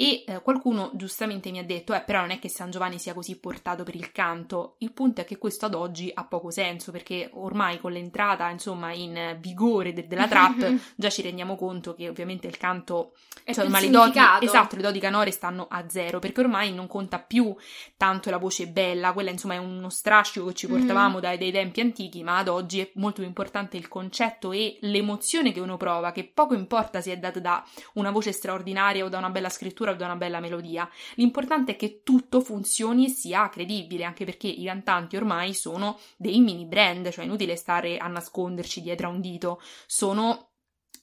E 0.00 0.22
eh, 0.24 0.42
qualcuno 0.42 0.92
giustamente 0.94 1.50
mi 1.50 1.58
ha 1.58 1.64
detto, 1.64 1.92
eh, 1.92 2.00
però 2.02 2.20
non 2.20 2.30
è 2.30 2.38
che 2.38 2.48
San 2.48 2.70
Giovanni 2.70 3.00
sia 3.00 3.14
così 3.14 3.36
portato 3.36 3.82
per 3.82 3.96
il 3.96 4.12
canto. 4.12 4.76
Il 4.78 4.92
punto 4.92 5.22
è 5.22 5.24
che 5.24 5.38
questo 5.38 5.66
ad 5.66 5.74
oggi 5.74 6.08
ha 6.14 6.24
poco 6.24 6.52
senso, 6.52 6.92
perché 6.92 7.28
ormai 7.32 7.80
con 7.80 7.90
l'entrata, 7.90 8.48
insomma, 8.48 8.92
in 8.92 9.36
vigore 9.40 9.92
de- 9.92 10.06
della 10.06 10.28
trap, 10.28 10.72
già 10.94 11.10
ci 11.10 11.20
rendiamo 11.22 11.56
conto 11.56 11.94
che 11.94 12.08
ovviamente 12.08 12.46
il 12.46 12.56
canto, 12.58 13.14
È 13.42 13.52
cioè, 13.52 13.66
ma 13.66 13.80
le 13.80 13.90
doti, 13.90 14.20
esatto, 14.42 14.76
le 14.76 14.82
doti 14.82 14.97
canore 15.00 15.30
stanno 15.30 15.66
a 15.70 15.88
zero, 15.88 16.18
perché 16.18 16.40
ormai 16.40 16.72
non 16.72 16.86
conta 16.86 17.18
più 17.18 17.54
tanto 17.96 18.30
la 18.30 18.38
voce 18.38 18.68
bella, 18.68 19.12
quella 19.12 19.30
insomma 19.30 19.54
è 19.54 19.58
uno 19.58 19.88
strascico 19.88 20.46
che 20.46 20.54
ci 20.54 20.66
Mhm. 20.66 20.72
portavamo 20.72 21.20
dai, 21.20 21.38
dai 21.38 21.52
tempi 21.52 21.80
antichi, 21.80 22.22
ma 22.22 22.38
ad 22.38 22.48
oggi 22.48 22.80
è 22.80 22.90
molto 22.94 23.20
più 23.20 23.26
importante 23.26 23.76
il 23.76 23.88
concetto 23.88 24.52
e 24.52 24.78
l'emozione 24.82 25.52
che 25.52 25.60
uno 25.60 25.76
prova, 25.76 26.12
che 26.12 26.24
poco 26.24 26.54
importa 26.54 27.00
se 27.00 27.12
è 27.12 27.18
data 27.18 27.40
da 27.40 27.64
una 27.94 28.10
voce 28.10 28.32
straordinaria 28.32 29.04
o 29.04 29.08
da 29.08 29.18
una 29.18 29.30
bella 29.30 29.48
scrittura 29.48 29.92
o 29.92 29.94
da 29.94 30.04
una 30.04 30.16
bella 30.16 30.40
melodia. 30.40 30.88
L'importante 31.14 31.72
è 31.72 31.76
che 31.76 32.02
tutto 32.02 32.40
funzioni 32.40 33.06
e 33.06 33.08
sia 33.08 33.48
credibile, 33.48 34.04
anche 34.04 34.24
perché 34.24 34.46
i 34.48 34.64
cantanti 34.64 35.16
ormai 35.16 35.54
sono 35.54 35.98
dei 36.16 36.40
mini 36.40 36.64
brand, 36.64 37.08
cioè 37.10 37.24
è 37.24 37.26
inutile 37.26 37.56
stare 37.56 37.96
a 37.96 38.06
nasconderci 38.06 38.80
dietro 38.80 39.08
a 39.08 39.10
un 39.10 39.20
dito, 39.20 39.60
sono 39.86 40.50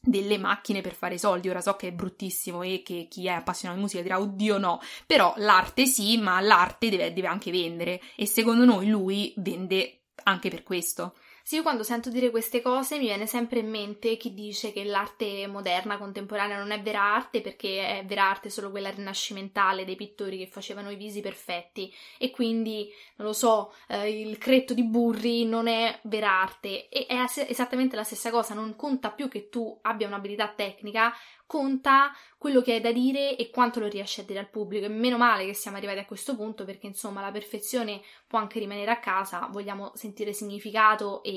delle 0.05 0.37
macchine 0.37 0.81
per 0.81 0.93
fare 0.93 1.17
soldi. 1.17 1.49
Ora 1.49 1.61
so 1.61 1.75
che 1.75 1.89
è 1.89 1.91
bruttissimo 1.91 2.61
e 2.61 2.81
che 2.83 3.07
chi 3.09 3.25
è 3.25 3.31
appassionato 3.31 3.77
di 3.77 3.85
musica 3.85 4.03
dirà 4.03 4.19
oddio 4.19 4.57
no, 4.57 4.79
però 5.05 5.33
l'arte 5.37 5.85
sì, 5.85 6.17
ma 6.17 6.39
l'arte 6.39 6.89
deve, 6.89 7.11
deve 7.13 7.27
anche 7.27 7.51
vendere 7.51 8.01
e 8.15 8.25
secondo 8.25 8.65
noi 8.65 8.87
lui 8.87 9.33
vende 9.37 10.01
anche 10.23 10.49
per 10.49 10.63
questo. 10.63 11.15
Sì, 11.47 11.57
io 11.57 11.61
quando 11.61 11.83
sento 11.83 12.09
dire 12.09 12.31
queste 12.31 12.59
cose 12.59 12.97
mi 12.97 13.05
viene 13.05 13.27
sempre 13.27 13.59
in 13.59 13.69
mente 13.69 14.17
chi 14.17 14.33
dice 14.33 14.71
che 14.73 14.83
l'arte 14.83 15.45
moderna, 15.45 15.99
contemporanea, 15.99 16.57
non 16.57 16.71
è 16.71 16.81
vera 16.81 16.99
arte 17.03 17.41
perché 17.41 17.99
è 17.99 18.03
vera 18.03 18.27
arte 18.27 18.49
solo 18.49 18.71
quella 18.71 18.89
rinascimentale 18.89 19.85
dei 19.85 19.95
pittori 19.95 20.39
che 20.39 20.47
facevano 20.47 20.89
i 20.89 20.95
visi 20.95 21.21
perfetti. 21.21 21.93
E 22.17 22.31
quindi, 22.31 22.91
non 23.17 23.27
lo 23.27 23.33
so, 23.33 23.75
eh, 23.87 24.21
il 24.21 24.39
cretto 24.39 24.73
di 24.73 24.83
burri 24.85 25.45
non 25.45 25.67
è 25.67 25.99
vera 26.05 26.31
arte. 26.41 26.89
E 26.89 27.05
è 27.05 27.13
as- 27.13 27.45
esattamente 27.47 27.95
la 27.95 28.03
stessa 28.03 28.31
cosa, 28.31 28.55
non 28.55 28.75
conta 28.75 29.11
più 29.11 29.27
che 29.29 29.47
tu 29.49 29.77
abbia 29.83 30.07
un'abilità 30.07 30.47
tecnica, 30.55 31.13
conta 31.45 32.11
quello 32.39 32.61
che 32.61 32.73
hai 32.73 32.81
da 32.81 32.91
dire 32.91 33.35
e 33.37 33.49
quanto 33.49 33.79
lo 33.79 33.87
riesci 33.87 34.19
a 34.21 34.23
dire 34.23 34.39
al 34.39 34.49
pubblico. 34.49 34.85
E 34.85 34.89
meno 34.89 35.17
male 35.17 35.45
che 35.45 35.53
siamo 35.53 35.77
arrivati 35.77 35.99
a 35.99 36.05
questo 36.05 36.35
punto 36.35 36.65
perché 36.65 36.87
insomma 36.87 37.21
la 37.21 37.31
perfezione 37.31 38.01
può 38.27 38.39
anche 38.39 38.59
rimanere 38.59 38.91
a 38.91 38.99
casa, 38.99 39.47
vogliamo 39.51 39.91
sentire 39.95 40.33
significato 40.33 41.21
e 41.23 41.34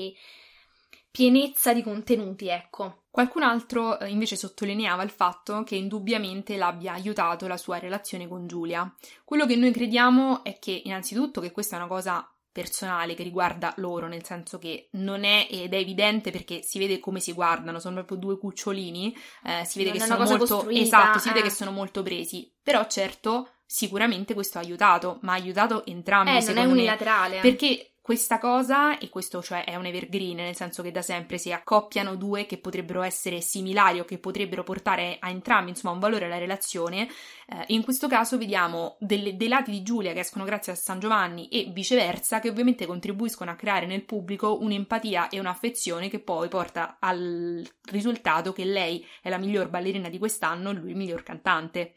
pienezza 1.11 1.73
di 1.73 1.81
contenuti, 1.83 2.47
ecco. 2.47 3.03
Qualcun 3.09 3.43
altro 3.43 3.99
eh, 3.99 4.09
invece 4.09 4.35
sottolineava 4.35 5.03
il 5.03 5.09
fatto 5.09 5.63
che 5.63 5.75
indubbiamente 5.75 6.55
l'abbia 6.55 6.93
aiutato 6.93 7.47
la 7.47 7.57
sua 7.57 7.79
relazione 7.79 8.27
con 8.27 8.47
Giulia. 8.47 8.91
Quello 9.25 9.45
che 9.45 9.55
noi 9.55 9.71
crediamo 9.71 10.43
è 10.43 10.59
che 10.59 10.81
innanzitutto 10.85 11.41
che 11.41 11.51
questa 11.51 11.75
è 11.75 11.79
una 11.79 11.87
cosa 11.87 12.31
personale 12.51 13.13
che 13.15 13.23
riguarda 13.23 13.73
loro, 13.77 14.07
nel 14.07 14.25
senso 14.25 14.57
che 14.59 14.89
non 14.93 15.23
è 15.23 15.47
ed 15.49 15.73
è 15.73 15.77
evidente 15.77 16.31
perché 16.31 16.61
si 16.61 16.77
vede 16.79 16.99
come 16.99 17.19
si 17.19 17.31
guardano, 17.31 17.79
sono 17.79 17.95
proprio 17.95 18.17
due 18.17 18.37
cucciolini, 18.37 19.15
eh, 19.45 19.65
si 19.65 19.77
vede 19.77 19.97
Non 19.97 19.99
che 19.99 20.05
sono 20.05 20.25
molto 20.25 20.69
esatto, 20.69 21.19
si 21.19 21.27
vede 21.29 21.39
eh. 21.39 21.43
che 21.43 21.49
sono 21.51 21.71
molto 21.71 22.03
presi. 22.03 22.51
Però 22.61 22.85
certo, 22.87 23.49
sicuramente 23.65 24.33
questo 24.33 24.57
ha 24.57 24.61
aiutato, 24.61 25.19
ma 25.21 25.33
ha 25.33 25.35
aiutato 25.35 25.85
entrambi 25.85 26.29
Eh, 26.29 26.33
non 26.33 26.41
è 26.41 26.45
secondo 26.45 26.69
me. 26.69 26.75
unilaterale. 26.75 27.39
Perché 27.39 27.88
questa 28.01 28.39
cosa, 28.39 28.97
e 28.97 29.09
questo 29.09 29.41
cioè 29.41 29.63
è 29.63 29.75
un 29.75 29.85
evergreen, 29.85 30.37
nel 30.37 30.55
senso 30.55 30.81
che 30.81 30.91
da 30.91 31.01
sempre 31.01 31.37
si 31.37 31.51
accoppiano 31.51 32.15
due 32.15 32.45
che 32.45 32.57
potrebbero 32.57 33.01
essere 33.01 33.41
similari 33.41 33.99
o 33.99 34.05
che 34.05 34.17
potrebbero 34.17 34.63
portare 34.63 35.17
a 35.19 35.29
entrambi 35.29 35.69
insomma 35.69 35.93
un 35.93 35.99
valore 35.99 36.25
alla 36.25 36.37
relazione, 36.37 37.07
eh, 37.07 37.65
in 37.67 37.83
questo 37.83 38.07
caso 38.07 38.37
vediamo 38.37 38.97
delle- 38.99 39.35
dei 39.35 39.47
lati 39.47 39.71
di 39.71 39.83
Giulia 39.83 40.13
che 40.13 40.21
escono 40.21 40.45
grazie 40.45 40.71
a 40.71 40.75
San 40.75 40.99
Giovanni 40.99 41.49
e 41.49 41.69
viceversa, 41.71 42.39
che 42.39 42.49
ovviamente 42.49 42.85
contribuiscono 42.85 43.51
a 43.51 43.55
creare 43.55 43.85
nel 43.85 44.05
pubblico 44.05 44.61
un'empatia 44.61 45.29
e 45.29 45.39
un'affezione 45.39 46.09
che 46.09 46.19
poi 46.19 46.47
porta 46.47 46.97
al 46.99 47.63
risultato 47.91 48.53
che 48.53 48.65
lei 48.65 49.05
è 49.21 49.29
la 49.29 49.37
miglior 49.37 49.69
ballerina 49.69 50.09
di 50.09 50.17
quest'anno 50.17 50.71
e 50.71 50.73
lui 50.73 50.89
il 50.89 50.95
miglior 50.95 51.23
cantante. 51.23 51.93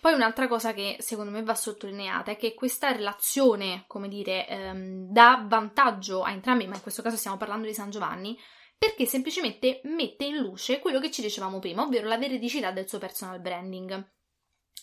Poi 0.00 0.14
un'altra 0.14 0.48
cosa 0.48 0.72
che 0.72 0.96
secondo 1.00 1.30
me 1.30 1.42
va 1.42 1.54
sottolineata 1.54 2.30
è 2.30 2.36
che 2.36 2.54
questa 2.54 2.90
relazione, 2.90 3.84
come 3.86 4.08
dire, 4.08 4.48
ehm, 4.48 5.12
dà 5.12 5.44
vantaggio 5.46 6.22
a 6.22 6.30
entrambi, 6.30 6.66
ma 6.66 6.76
in 6.76 6.82
questo 6.82 7.02
caso 7.02 7.16
stiamo 7.16 7.36
parlando 7.36 7.66
di 7.66 7.74
San 7.74 7.90
Giovanni, 7.90 8.38
perché 8.78 9.04
semplicemente 9.04 9.82
mette 9.84 10.24
in 10.24 10.38
luce 10.38 10.78
quello 10.78 11.00
che 11.00 11.10
ci 11.10 11.20
dicevamo 11.20 11.58
prima, 11.58 11.82
ovvero 11.82 12.08
la 12.08 12.16
veridicità 12.16 12.70
del 12.70 12.88
suo 12.88 12.98
personal 12.98 13.40
branding. 13.40 14.10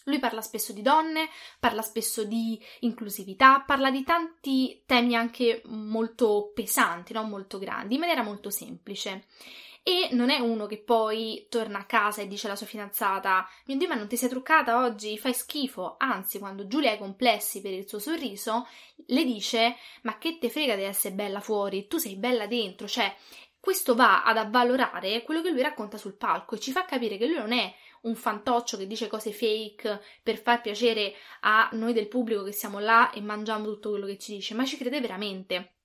Lui 0.04 0.20
parla 0.20 0.42
spesso 0.42 0.72
di 0.72 0.84
donne, 0.84 1.30
parla 1.60 1.82
spesso 1.82 2.24
di 2.24 2.64
inclusività, 2.82 3.64
parla 3.66 3.90
di 3.90 4.04
tanti 4.04 4.84
temi 4.86 5.16
anche 5.16 5.64
molto 5.66 6.52
pesanti, 6.54 7.12
no? 7.14 7.24
molto 7.24 7.58
grandi, 7.58 7.96
in 7.96 8.00
maniera 8.02 8.22
molto 8.22 8.52
semplice. 8.52 9.26
E 9.88 10.10
non 10.12 10.30
è 10.30 10.40
uno 10.40 10.66
che 10.66 10.80
poi 10.80 11.48
torna 11.50 11.80
a 11.80 11.86
casa 11.86 12.22
e 12.22 12.28
dice 12.28 12.48
alla 12.48 12.58
sua 12.58 12.66
fidanzata: 12.66 13.48
Mio 13.68 13.78
Dio, 13.78 13.88
ma 13.88 13.96
non 13.96 14.10
ti 14.10 14.18
sei 14.18 14.28
truccata 14.28 14.84
oggi? 14.84 15.18
Fai 15.18 15.34
schifo. 15.34 15.96
Anzi, 15.98 16.40
quando 16.40 16.68
Giulia 16.68 16.92
ha 16.92 16.96
i 16.96 16.98
complessi 16.98 17.62
per 17.62 17.72
il 17.72 17.88
suo 17.88 17.98
sorriso, 17.98 18.68
le 19.06 19.24
dice: 19.24 19.78
Ma 20.02 20.18
che 20.18 20.40
te 20.40 20.50
frega 20.50 20.76
di 20.76 20.84
essere 20.84 21.16
bella 21.16 21.40
fuori? 21.40 21.88
Tu 21.88 22.00
sei 22.00 22.18
bella 22.18 22.48
dentro. 22.48 22.86
Cioè, 22.86 23.16
questo 23.62 23.96
va 23.96 24.24
ad 24.26 24.36
avvalorare 24.36 25.24
quello 25.24 25.42
che 25.42 25.52
lui 25.52 25.62
racconta 25.62 25.98
sul 25.98 26.18
palco 26.18 26.56
e 26.56 26.60
ci 26.60 26.74
fa 26.74 26.84
capire 26.84 27.16
che 27.16 27.26
lui 27.26 27.38
non 27.38 27.54
è 27.54 27.74
un 28.02 28.16
fantoccio 28.16 28.76
che 28.76 28.88
dice 28.88 29.08
cose 29.08 29.32
fake 29.32 30.02
per 30.22 30.38
far 30.42 30.60
piacere 30.60 31.14
a 31.42 31.70
noi 31.72 31.94
del 31.94 32.10
pubblico 32.10 32.44
che 32.44 32.52
siamo 32.52 32.80
là 32.80 33.10
e 33.12 33.22
mangiamo 33.22 33.64
tutto 33.64 33.92
quello 33.92 34.06
che 34.06 34.18
ci 34.18 34.34
dice, 34.34 34.54
ma 34.54 34.66
ci 34.66 34.76
crede 34.76 35.00
veramente. 35.00 35.77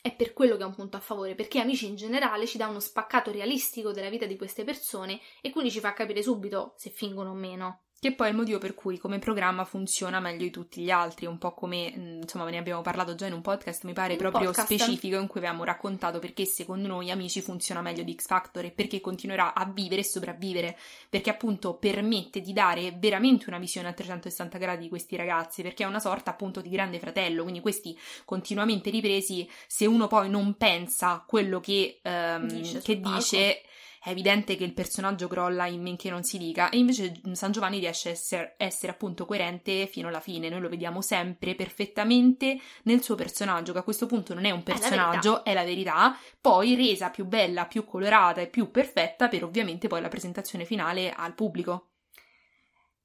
È 0.00 0.14
per 0.14 0.32
quello 0.32 0.56
che 0.56 0.62
è 0.62 0.66
un 0.66 0.74
punto 0.74 0.96
a 0.96 1.00
favore, 1.00 1.34
perché 1.34 1.60
Amici 1.60 1.86
in 1.86 1.96
generale 1.96 2.46
ci 2.46 2.56
dà 2.56 2.66
uno 2.66 2.80
spaccato 2.80 3.30
realistico 3.30 3.92
della 3.92 4.08
vita 4.08 4.26
di 4.26 4.36
queste 4.36 4.64
persone 4.64 5.20
e 5.40 5.50
quindi 5.50 5.70
ci 5.70 5.80
fa 5.80 5.92
capire 5.92 6.22
subito 6.22 6.74
se 6.76 6.90
fingono 6.90 7.30
o 7.30 7.34
meno. 7.34 7.82
Che 8.02 8.12
poi 8.14 8.26
è 8.26 8.30
il 8.30 8.36
motivo 8.36 8.58
per 8.58 8.74
cui 8.74 8.98
come 8.98 9.20
programma 9.20 9.64
funziona 9.64 10.18
meglio 10.18 10.42
di 10.42 10.50
tutti 10.50 10.82
gli 10.82 10.90
altri, 10.90 11.26
un 11.26 11.38
po' 11.38 11.54
come, 11.54 11.92
mh, 11.94 12.22
insomma, 12.22 12.50
ne 12.50 12.58
abbiamo 12.58 12.82
parlato 12.82 13.14
già 13.14 13.26
in 13.26 13.32
un 13.32 13.42
podcast, 13.42 13.84
mi 13.84 13.92
pare 13.92 14.14
un 14.14 14.18
proprio 14.18 14.50
podcast. 14.50 14.74
specifico, 14.74 15.20
in 15.20 15.28
cui 15.28 15.38
avevamo 15.38 15.62
raccontato 15.62 16.18
perché 16.18 16.44
secondo 16.44 16.88
noi 16.88 17.12
Amici 17.12 17.40
funziona 17.40 17.80
meglio 17.80 18.02
di 18.02 18.16
X 18.16 18.26
Factor 18.26 18.64
e 18.64 18.72
perché 18.72 19.00
continuerà 19.00 19.54
a 19.54 19.64
vivere 19.72 20.00
e 20.00 20.04
sopravvivere, 20.04 20.76
perché 21.08 21.30
appunto 21.30 21.74
permette 21.74 22.40
di 22.40 22.52
dare 22.52 22.92
veramente 22.98 23.44
una 23.46 23.58
visione 23.58 23.86
a 23.86 23.92
360 23.92 24.58
gradi 24.58 24.82
di 24.82 24.88
questi 24.88 25.14
ragazzi, 25.14 25.62
perché 25.62 25.84
è 25.84 25.86
una 25.86 26.00
sorta 26.00 26.32
appunto 26.32 26.60
di 26.60 26.70
grande 26.70 26.98
fratello, 26.98 27.42
quindi 27.42 27.60
questi 27.60 27.96
continuamente 28.24 28.90
ripresi, 28.90 29.48
se 29.68 29.86
uno 29.86 30.08
poi 30.08 30.28
non 30.28 30.56
pensa 30.56 31.22
quello 31.24 31.60
che, 31.60 32.00
ehm, 32.02 32.48
Dice 32.48 32.80
che 32.80 32.98
dice 32.98 33.62
è 34.04 34.08
evidente 34.08 34.56
che 34.56 34.64
il 34.64 34.74
personaggio 34.74 35.28
crolla 35.28 35.66
in 35.66 35.80
men 35.80 35.96
che 35.96 36.10
non 36.10 36.24
si 36.24 36.36
dica 36.36 36.70
e 36.70 36.78
invece 36.78 37.20
San 37.34 37.52
Giovanni 37.52 37.78
riesce 37.78 38.08
a 38.08 38.12
essere, 38.12 38.54
essere 38.58 38.90
appunto 38.90 39.26
coerente 39.26 39.86
fino 39.86 40.08
alla 40.08 40.18
fine, 40.18 40.48
noi 40.48 40.60
lo 40.60 40.68
vediamo 40.68 41.00
sempre 41.00 41.54
perfettamente 41.54 42.58
nel 42.82 43.00
suo 43.00 43.14
personaggio 43.14 43.72
che 43.72 43.78
a 43.78 43.84
questo 43.84 44.06
punto 44.06 44.34
non 44.34 44.44
è 44.44 44.50
un 44.50 44.64
la 44.64 44.74
personaggio, 44.74 45.44
è 45.44 45.54
la 45.54 45.62
verità, 45.62 46.18
poi 46.40 46.74
resa 46.74 47.10
più 47.10 47.26
bella, 47.26 47.66
più 47.66 47.84
colorata 47.84 48.40
e 48.40 48.48
più 48.48 48.72
perfetta 48.72 49.28
per 49.28 49.44
ovviamente 49.44 49.86
poi 49.86 50.00
la 50.00 50.08
presentazione 50.08 50.64
finale 50.64 51.12
al 51.12 51.34
pubblico. 51.34 51.90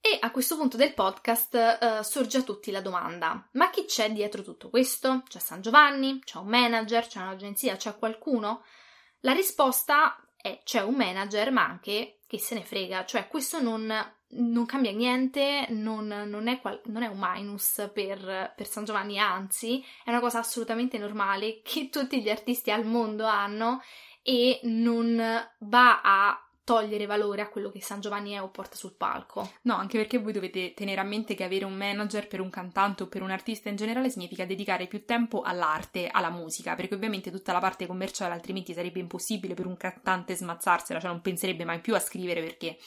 E 0.01 0.17
a 0.19 0.31
questo 0.31 0.57
punto 0.57 0.77
del 0.77 0.95
podcast 0.95 1.53
eh, 1.53 2.03
sorge 2.03 2.39
a 2.39 2.43
tutti 2.43 2.71
la 2.71 2.81
domanda: 2.81 3.47
ma 3.51 3.69
chi 3.69 3.85
c'è 3.85 4.11
dietro 4.11 4.41
tutto 4.41 4.69
questo? 4.69 5.21
C'è 5.27 5.39
San 5.39 5.61
Giovanni? 5.61 6.21
C'è 6.23 6.37
un 6.39 6.47
manager? 6.47 7.05
C'è 7.05 7.19
un'agenzia? 7.19 7.75
C'è 7.75 7.97
qualcuno? 7.97 8.63
La 9.21 9.33
risposta 9.33 10.19
è 10.37 10.59
c'è 10.63 10.81
un 10.81 10.95
manager, 10.95 11.51
ma 11.51 11.65
anche 11.65 12.19
che 12.27 12.39
se 12.39 12.55
ne 12.55 12.63
frega, 12.63 13.05
cioè 13.05 13.27
questo 13.27 13.61
non, 13.61 13.91
non 14.29 14.65
cambia 14.65 14.91
niente, 14.91 15.67
non, 15.69 16.07
non 16.07 16.47
è 16.47 16.59
qual- 16.59 16.81
non 16.85 17.03
è 17.03 17.07
un 17.07 17.17
minus 17.19 17.89
per, 17.93 18.53
per 18.55 18.67
San 18.67 18.85
Giovanni, 18.85 19.17
anzi 19.17 19.83
è 20.03 20.09
una 20.09 20.19
cosa 20.19 20.39
assolutamente 20.39 20.97
normale 20.97 21.61
che 21.63 21.89
tutti 21.89 22.21
gli 22.21 22.29
artisti 22.29 22.71
al 22.71 22.85
mondo 22.85 23.25
hanno 23.25 23.81
e 24.21 24.59
non 24.63 25.17
va 25.59 26.01
a 26.03 26.46
togliere 26.67 27.05
valore 27.05 27.41
a 27.41 27.47
quello 27.47 27.69
che 27.69 27.81
San 27.81 28.01
Giovanni 28.01 28.33
è 28.33 28.41
o 28.41 28.49
porta 28.49 28.75
sul 28.75 28.91
palco. 28.91 29.51
No, 29.61 29.75
anche 29.75 29.97
perché 29.97 30.17
voi 30.17 30.33
dovete 30.33 30.73
tenere 30.73 30.99
a 30.99 31.05
mente 31.05 31.33
che 31.33 31.45
avere 31.45 31.63
un 31.63 31.73
manager 31.73 32.27
per 32.27 32.41
un 32.41 32.49
cantante 32.49 33.03
o 33.03 33.07
per 33.07 33.21
un 33.21 33.31
artista 33.31 33.69
in 33.69 33.77
generale 33.77 34.09
significa 34.09 34.45
dedicare 34.45 34.87
più 34.87 35.05
tempo 35.05 35.43
all'arte, 35.43 36.09
alla 36.11 36.29
musica, 36.29 36.75
perché 36.75 36.95
ovviamente 36.95 37.31
tutta 37.31 37.53
la 37.53 37.59
parte 37.59 37.85
commerciale 37.85 38.33
altrimenti 38.33 38.73
sarebbe 38.73 38.99
impossibile 38.99 39.53
per 39.53 39.65
un 39.65 39.77
cantante 39.77 40.35
smazzarsela, 40.35 40.99
cioè 40.99 41.09
non 41.09 41.21
penserebbe 41.21 41.63
mai 41.63 41.79
più 41.79 41.95
a 41.95 41.99
scrivere 41.99 42.41
perché 42.41 42.77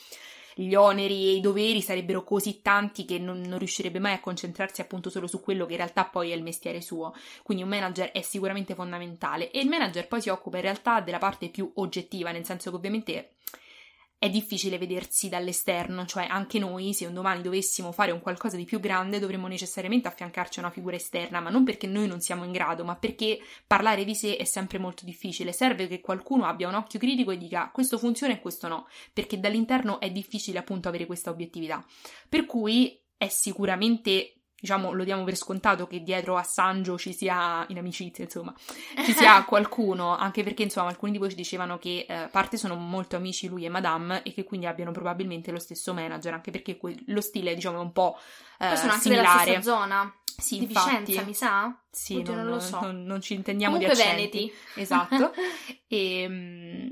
gli 0.55 0.75
oneri 0.75 1.29
e 1.29 1.33
i 1.37 1.41
doveri 1.41 1.81
sarebbero 1.81 2.23
così 2.23 2.61
tanti 2.61 3.07
che 3.07 3.19
non, 3.19 3.41
non 3.41 3.57
riuscirebbe 3.57 3.99
mai 3.99 4.13
a 4.13 4.21
concentrarsi 4.21 4.83
appunto 4.83 5.09
solo 5.09 5.27
su 5.27 5.41
quello 5.41 5.65
che 5.65 5.73
in 5.73 5.79
realtà 5.79 6.05
poi 6.05 6.33
è 6.33 6.35
il 6.35 6.43
mestiere 6.43 6.83
suo. 6.83 7.15
Quindi 7.43 7.63
un 7.63 7.71
manager 7.71 8.11
è 8.11 8.21
sicuramente 8.21 8.75
fondamentale 8.75 9.51
e 9.51 9.61
il 9.61 9.71
manager 9.71 10.07
poi 10.07 10.21
si 10.21 10.29
occupa 10.29 10.57
in 10.57 10.65
realtà 10.65 11.01
della 11.01 11.17
parte 11.17 11.49
più 11.49 11.71
oggettiva, 11.77 12.31
nel 12.31 12.45
senso 12.45 12.69
che 12.69 12.77
ovviamente 12.77 13.31
è 14.21 14.29
difficile 14.29 14.77
vedersi 14.77 15.31
dall'esterno, 15.31 16.05
cioè 16.05 16.27
anche 16.29 16.59
noi, 16.59 16.93
se 16.93 17.07
un 17.07 17.15
domani 17.15 17.41
dovessimo 17.41 17.91
fare 17.91 18.11
un 18.11 18.21
qualcosa 18.21 18.59
di 18.59 18.67
più 18.67 18.79
grande, 18.79 19.19
dovremmo 19.19 19.47
necessariamente 19.47 20.09
affiancarci 20.09 20.59
a 20.59 20.63
una 20.65 20.71
figura 20.71 20.95
esterna, 20.95 21.41
ma 21.41 21.49
non 21.49 21.65
perché 21.65 21.87
noi 21.87 22.07
non 22.07 22.21
siamo 22.21 22.45
in 22.45 22.53
grado, 22.53 22.85
ma 22.85 22.97
perché 22.97 23.41
parlare 23.67 24.05
di 24.05 24.15
sé 24.15 24.37
è 24.37 24.45
sempre 24.45 24.77
molto 24.77 25.07
difficile. 25.07 25.55
Serve 25.55 25.89
che 25.89 26.03
qualcuno 26.03 26.45
abbia 26.45 26.69
un 26.69 26.75
occhio 26.75 26.99
critico 26.99 27.31
e 27.31 27.39
dica 27.39 27.71
questo 27.73 27.97
funziona 27.97 28.35
e 28.35 28.41
questo 28.43 28.69
no, 28.69 28.89
perché 29.15 29.41
dall'interno 29.41 30.01
è 30.01 30.11
difficile 30.11 30.59
appunto 30.59 30.89
avere 30.89 31.07
questa 31.07 31.31
obiettività. 31.31 31.83
Per 32.29 32.45
cui 32.45 33.03
è 33.17 33.29
sicuramente 33.29 34.40
diciamo, 34.61 34.93
lo 34.93 35.05
diamo 35.05 35.25
per 35.25 35.37
scontato 35.37 35.87
che 35.87 36.03
dietro 36.03 36.37
a 36.37 36.43
Sanjo 36.43 36.97
ci 36.99 37.13
sia, 37.13 37.65
in 37.69 37.79
amicizia, 37.79 38.25
insomma, 38.25 38.55
ci 39.05 39.13
sia 39.13 39.43
qualcuno, 39.49 40.17
anche 40.17 40.43
perché, 40.43 40.63
insomma, 40.63 40.89
alcuni 40.89 41.13
di 41.13 41.19
voi 41.19 41.31
ci 41.31 41.37
dicevano 41.37 41.79
che 41.79 42.07
eh, 42.09 42.29
parte 42.31 42.57
sono 42.57 42.75
molto 42.77 43.17
amici 43.17 43.49
lui 43.49 43.65
e 43.65 43.69
Madame 43.69 44.23
e 44.23 44.33
che 44.33 44.45
quindi 44.45 44.67
abbiano 44.67 44.93
probabilmente 44.93 45.51
lo 45.51 45.59
stesso 45.59 45.93
manager, 45.95 46.35
anche 46.35 46.51
perché 46.51 46.77
que- 46.77 46.97
lo 47.07 47.21
stile, 47.21 47.55
diciamo, 47.55 47.79
è 47.79 47.81
un 47.83 47.93
po' 47.93 48.19
eh, 48.59 48.67
Poi 48.69 48.77
sono 48.77 48.93
anche 48.93 49.03
similare. 49.05 49.45
della 49.45 49.61
stessa 49.61 49.63
zona. 49.63 50.15
Sì, 50.37 50.59
di 50.59 50.65
infatti. 50.65 51.01
Vicenza, 51.05 51.23
mi 51.27 51.35
sa? 51.35 51.79
Sì, 51.91 52.17
Oddio, 52.17 52.35
non, 52.35 52.43
non 52.45 52.53
lo 52.55 52.61
so. 52.61 52.81
non- 52.81 53.03
non 53.05 53.21
ci 53.21 53.35
intendiamo 53.35 53.75
Comunque 53.75 53.97
di 53.97 54.01
accenti. 54.09 54.31
Veneti. 54.39 54.53
Esatto. 54.77 55.33
e, 55.89 56.27
mm, 56.29 56.89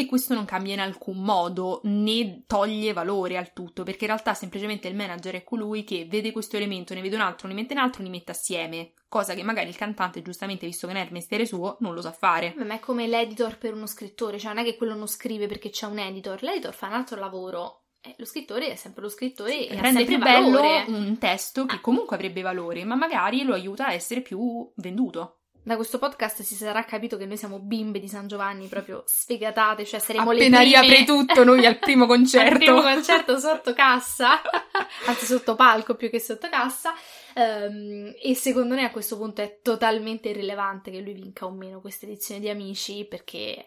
e 0.00 0.06
questo 0.06 0.32
non 0.32 0.44
cambia 0.44 0.74
in 0.74 0.78
alcun 0.78 1.18
modo 1.18 1.80
né 1.82 2.44
toglie 2.46 2.92
valore 2.92 3.36
al 3.36 3.52
tutto, 3.52 3.82
perché 3.82 4.04
in 4.04 4.12
realtà 4.12 4.32
semplicemente 4.32 4.86
il 4.86 4.94
manager 4.94 5.34
è 5.34 5.42
colui 5.42 5.82
che 5.82 6.06
vede 6.08 6.30
questo 6.30 6.56
elemento, 6.56 6.94
ne 6.94 7.00
vede 7.00 7.16
un 7.16 7.22
altro, 7.22 7.48
ne 7.48 7.54
mette 7.54 7.72
un 7.72 7.80
altro, 7.80 8.04
li 8.04 8.08
mette 8.08 8.30
assieme, 8.30 8.92
cosa 9.08 9.34
che 9.34 9.42
magari 9.42 9.70
il 9.70 9.76
cantante, 9.76 10.22
giustamente 10.22 10.66
visto 10.66 10.86
che 10.86 10.92
non 10.92 11.02
è 11.02 11.04
il 11.06 11.12
mestiere 11.12 11.44
suo, 11.46 11.78
non 11.80 11.94
lo 11.94 12.00
sa 12.00 12.12
fare. 12.12 12.54
Ma 12.56 12.74
è 12.74 12.78
come 12.78 13.08
l'editor 13.08 13.58
per 13.58 13.74
uno 13.74 13.88
scrittore, 13.88 14.38
cioè 14.38 14.54
non 14.54 14.62
è 14.62 14.64
che 14.64 14.76
quello 14.76 14.94
non 14.94 15.08
scrive 15.08 15.48
perché 15.48 15.70
c'è 15.70 15.86
un 15.86 15.98
editor, 15.98 16.44
l'editor 16.44 16.74
fa 16.74 16.86
un 16.86 16.92
altro 16.92 17.18
lavoro. 17.18 17.82
Eh, 18.00 18.14
lo 18.18 18.24
scrittore 18.24 18.70
è 18.70 18.76
sempre 18.76 19.02
lo 19.02 19.08
scrittore 19.08 19.66
e 19.66 19.80
Rende 19.80 20.04
più 20.04 20.18
bello 20.18 20.60
valore. 20.60 20.84
un 20.86 21.18
testo 21.18 21.66
che 21.66 21.80
comunque 21.80 22.14
avrebbe 22.14 22.42
valore, 22.42 22.84
ma 22.84 22.94
magari 22.94 23.42
lo 23.42 23.52
aiuta 23.52 23.86
a 23.86 23.92
essere 23.94 24.20
più 24.20 24.70
venduto. 24.76 25.37
Da 25.62 25.76
questo 25.76 25.98
podcast 25.98 26.42
si 26.42 26.54
sarà 26.54 26.82
capito 26.84 27.16
che 27.16 27.26
noi 27.26 27.36
siamo 27.36 27.58
bimbe 27.58 28.00
di 28.00 28.08
San 28.08 28.26
Giovanni, 28.26 28.68
proprio 28.68 29.02
sfegatate, 29.06 29.84
cioè 29.84 30.00
saremo 30.00 30.32
le 30.32 30.46
Appena 30.46 30.58
prime 30.60 30.80
riapre 30.80 31.04
tutto, 31.04 31.44
noi 31.44 31.66
al 31.66 31.78
primo 31.78 32.04
al 32.04 32.08
concerto. 32.08 32.56
primo 32.56 32.80
concerto 32.80 33.38
sotto 33.38 33.74
cassa, 33.74 34.40
anzi 35.06 35.26
sotto 35.26 35.54
palco 35.54 35.94
più 35.94 36.08
che 36.08 36.20
sotto 36.20 36.48
cassa. 36.48 36.94
Ehm, 37.34 38.14
e 38.22 38.34
secondo 38.34 38.74
me 38.74 38.84
a 38.84 38.90
questo 38.90 39.18
punto 39.18 39.42
è 39.42 39.58
totalmente 39.62 40.30
irrilevante 40.30 40.90
che 40.90 41.00
lui 41.00 41.12
vinca 41.12 41.44
o 41.44 41.50
meno 41.50 41.80
questa 41.80 42.06
edizione 42.06 42.40
di 42.40 42.48
Amici 42.48 43.04
perché 43.04 43.66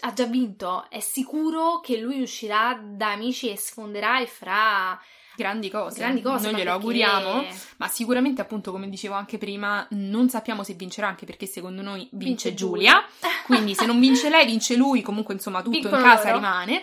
ha 0.00 0.12
già 0.12 0.24
vinto. 0.24 0.86
È 0.90 1.00
sicuro 1.00 1.80
che 1.80 1.96
lui 1.96 2.20
uscirà 2.20 2.78
da 2.82 3.12
Amici 3.12 3.50
e 3.50 3.56
sfonderà 3.56 4.20
e 4.20 4.26
farà 4.26 5.00
grandi 5.36 5.70
cose. 5.70 5.98
grandi 5.98 6.22
cose. 6.22 6.50
Noi 6.50 6.60
glielo 6.60 6.78
perché- 6.78 7.02
auguriamo. 7.04 7.44
Ma 7.78 7.88
sicuramente, 7.88 8.40
appunto, 8.40 8.70
come 8.70 8.88
dicevo 8.88 9.14
anche 9.14 9.38
prima, 9.38 9.86
non 9.90 10.28
sappiamo 10.28 10.62
se 10.64 10.74
vincerà, 10.74 11.08
anche 11.08 11.26
perché 11.26 11.46
secondo 11.46 11.82
noi 11.82 12.08
vince, 12.12 12.50
Vince 12.50 12.54
Giulia. 12.54 13.04
Quindi, 13.46 13.74
se 13.74 13.86
non 13.86 13.98
vince 14.00 14.28
lei, 14.28 14.46
vince 14.46 14.76
lui. 14.76 15.02
Comunque, 15.02 15.34
insomma, 15.34 15.58
tutto 15.62 15.70
Vincono 15.78 15.96
in 15.98 16.02
casa 16.02 16.24
loro. 16.26 16.36
rimane. 16.36 16.82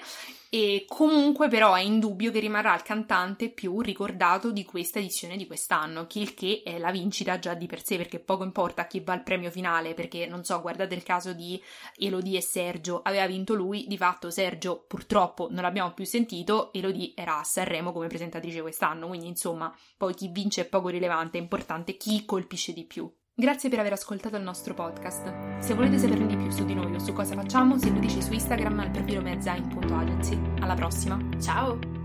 E 0.52 0.86
comunque, 0.88 1.48
però, 1.48 1.76
è 1.76 1.82
indubbio 1.82 2.32
che 2.32 2.40
rimarrà 2.40 2.74
il 2.74 2.82
cantante 2.82 3.52
più 3.52 3.82
ricordato 3.82 4.52
di 4.52 4.66
questa 4.66 4.98
edizione 4.98 5.38
di 5.38 5.46
quest'anno. 5.46 6.08
Il 6.14 6.34
che 6.34 6.64
è 6.66 6.80
la 6.80 6.90
vincita 6.90 7.38
già 7.38 7.54
di 7.54 7.68
per 7.68 7.86
sé, 7.86 7.98
perché 7.98 8.18
poco 8.20 8.44
importa 8.44 8.88
chi 8.88 9.00
va 9.00 9.14
al 9.14 9.22
premio 9.22 9.52
finale. 9.52 9.94
Perché 9.94 10.26
non 10.26 10.44
so, 10.44 10.60
guardate 10.60 10.96
il 10.96 11.04
caso 11.04 11.34
di 11.34 11.62
Elodie 11.98 12.40
e 12.40 12.42
Sergio. 12.42 13.02
Aveva 13.04 13.28
vinto 13.28 13.54
lui. 13.54 13.86
Di 13.88 13.98
fatto, 13.98 14.32
Sergio 14.32 14.86
purtroppo 14.88 15.50
non 15.52 15.62
l'abbiamo 15.62 15.94
più 15.94 16.06
sentito. 16.06 16.74
Elodie 16.74 17.12
era 17.16 17.38
a 17.38 17.44
Sanremo 17.44 17.92
come 17.92 18.08
presentatrice 18.08 18.62
quest'anno. 18.62 19.08
Quindi, 19.08 19.28
insomma, 19.28 19.72
poi 19.98 20.16
chi 20.16 20.30
vince 20.30 20.62
è 20.62 20.66
poco 20.66 20.88
rilevante, 20.88 21.38
è 21.38 21.42
importante 21.42 21.96
chi 21.96 22.26
colpisce 22.26 22.74
di 22.74 22.86
più. 22.86 23.19
Grazie 23.40 23.70
per 23.70 23.80
aver 23.80 23.94
ascoltato 23.94 24.36
il 24.36 24.44
nostro 24.44 24.74
podcast. 24.74 25.60
Se 25.60 25.74
volete 25.74 25.98
saperne 25.98 26.28
di 26.28 26.36
più 26.36 26.50
su 26.50 26.66
di 26.66 26.74
noi 26.74 26.94
o 26.94 27.00
su 27.00 27.14
cosa 27.14 27.36
facciamo, 27.36 27.78
seguiteci 27.78 28.22
su 28.22 28.34
Instagram 28.34 28.80
al 28.80 28.92
profilo 28.92 29.22
mezzain.agency. 29.22 30.38
Alla 30.60 30.76
prossima! 30.76 31.18
Ciao! 31.40 31.99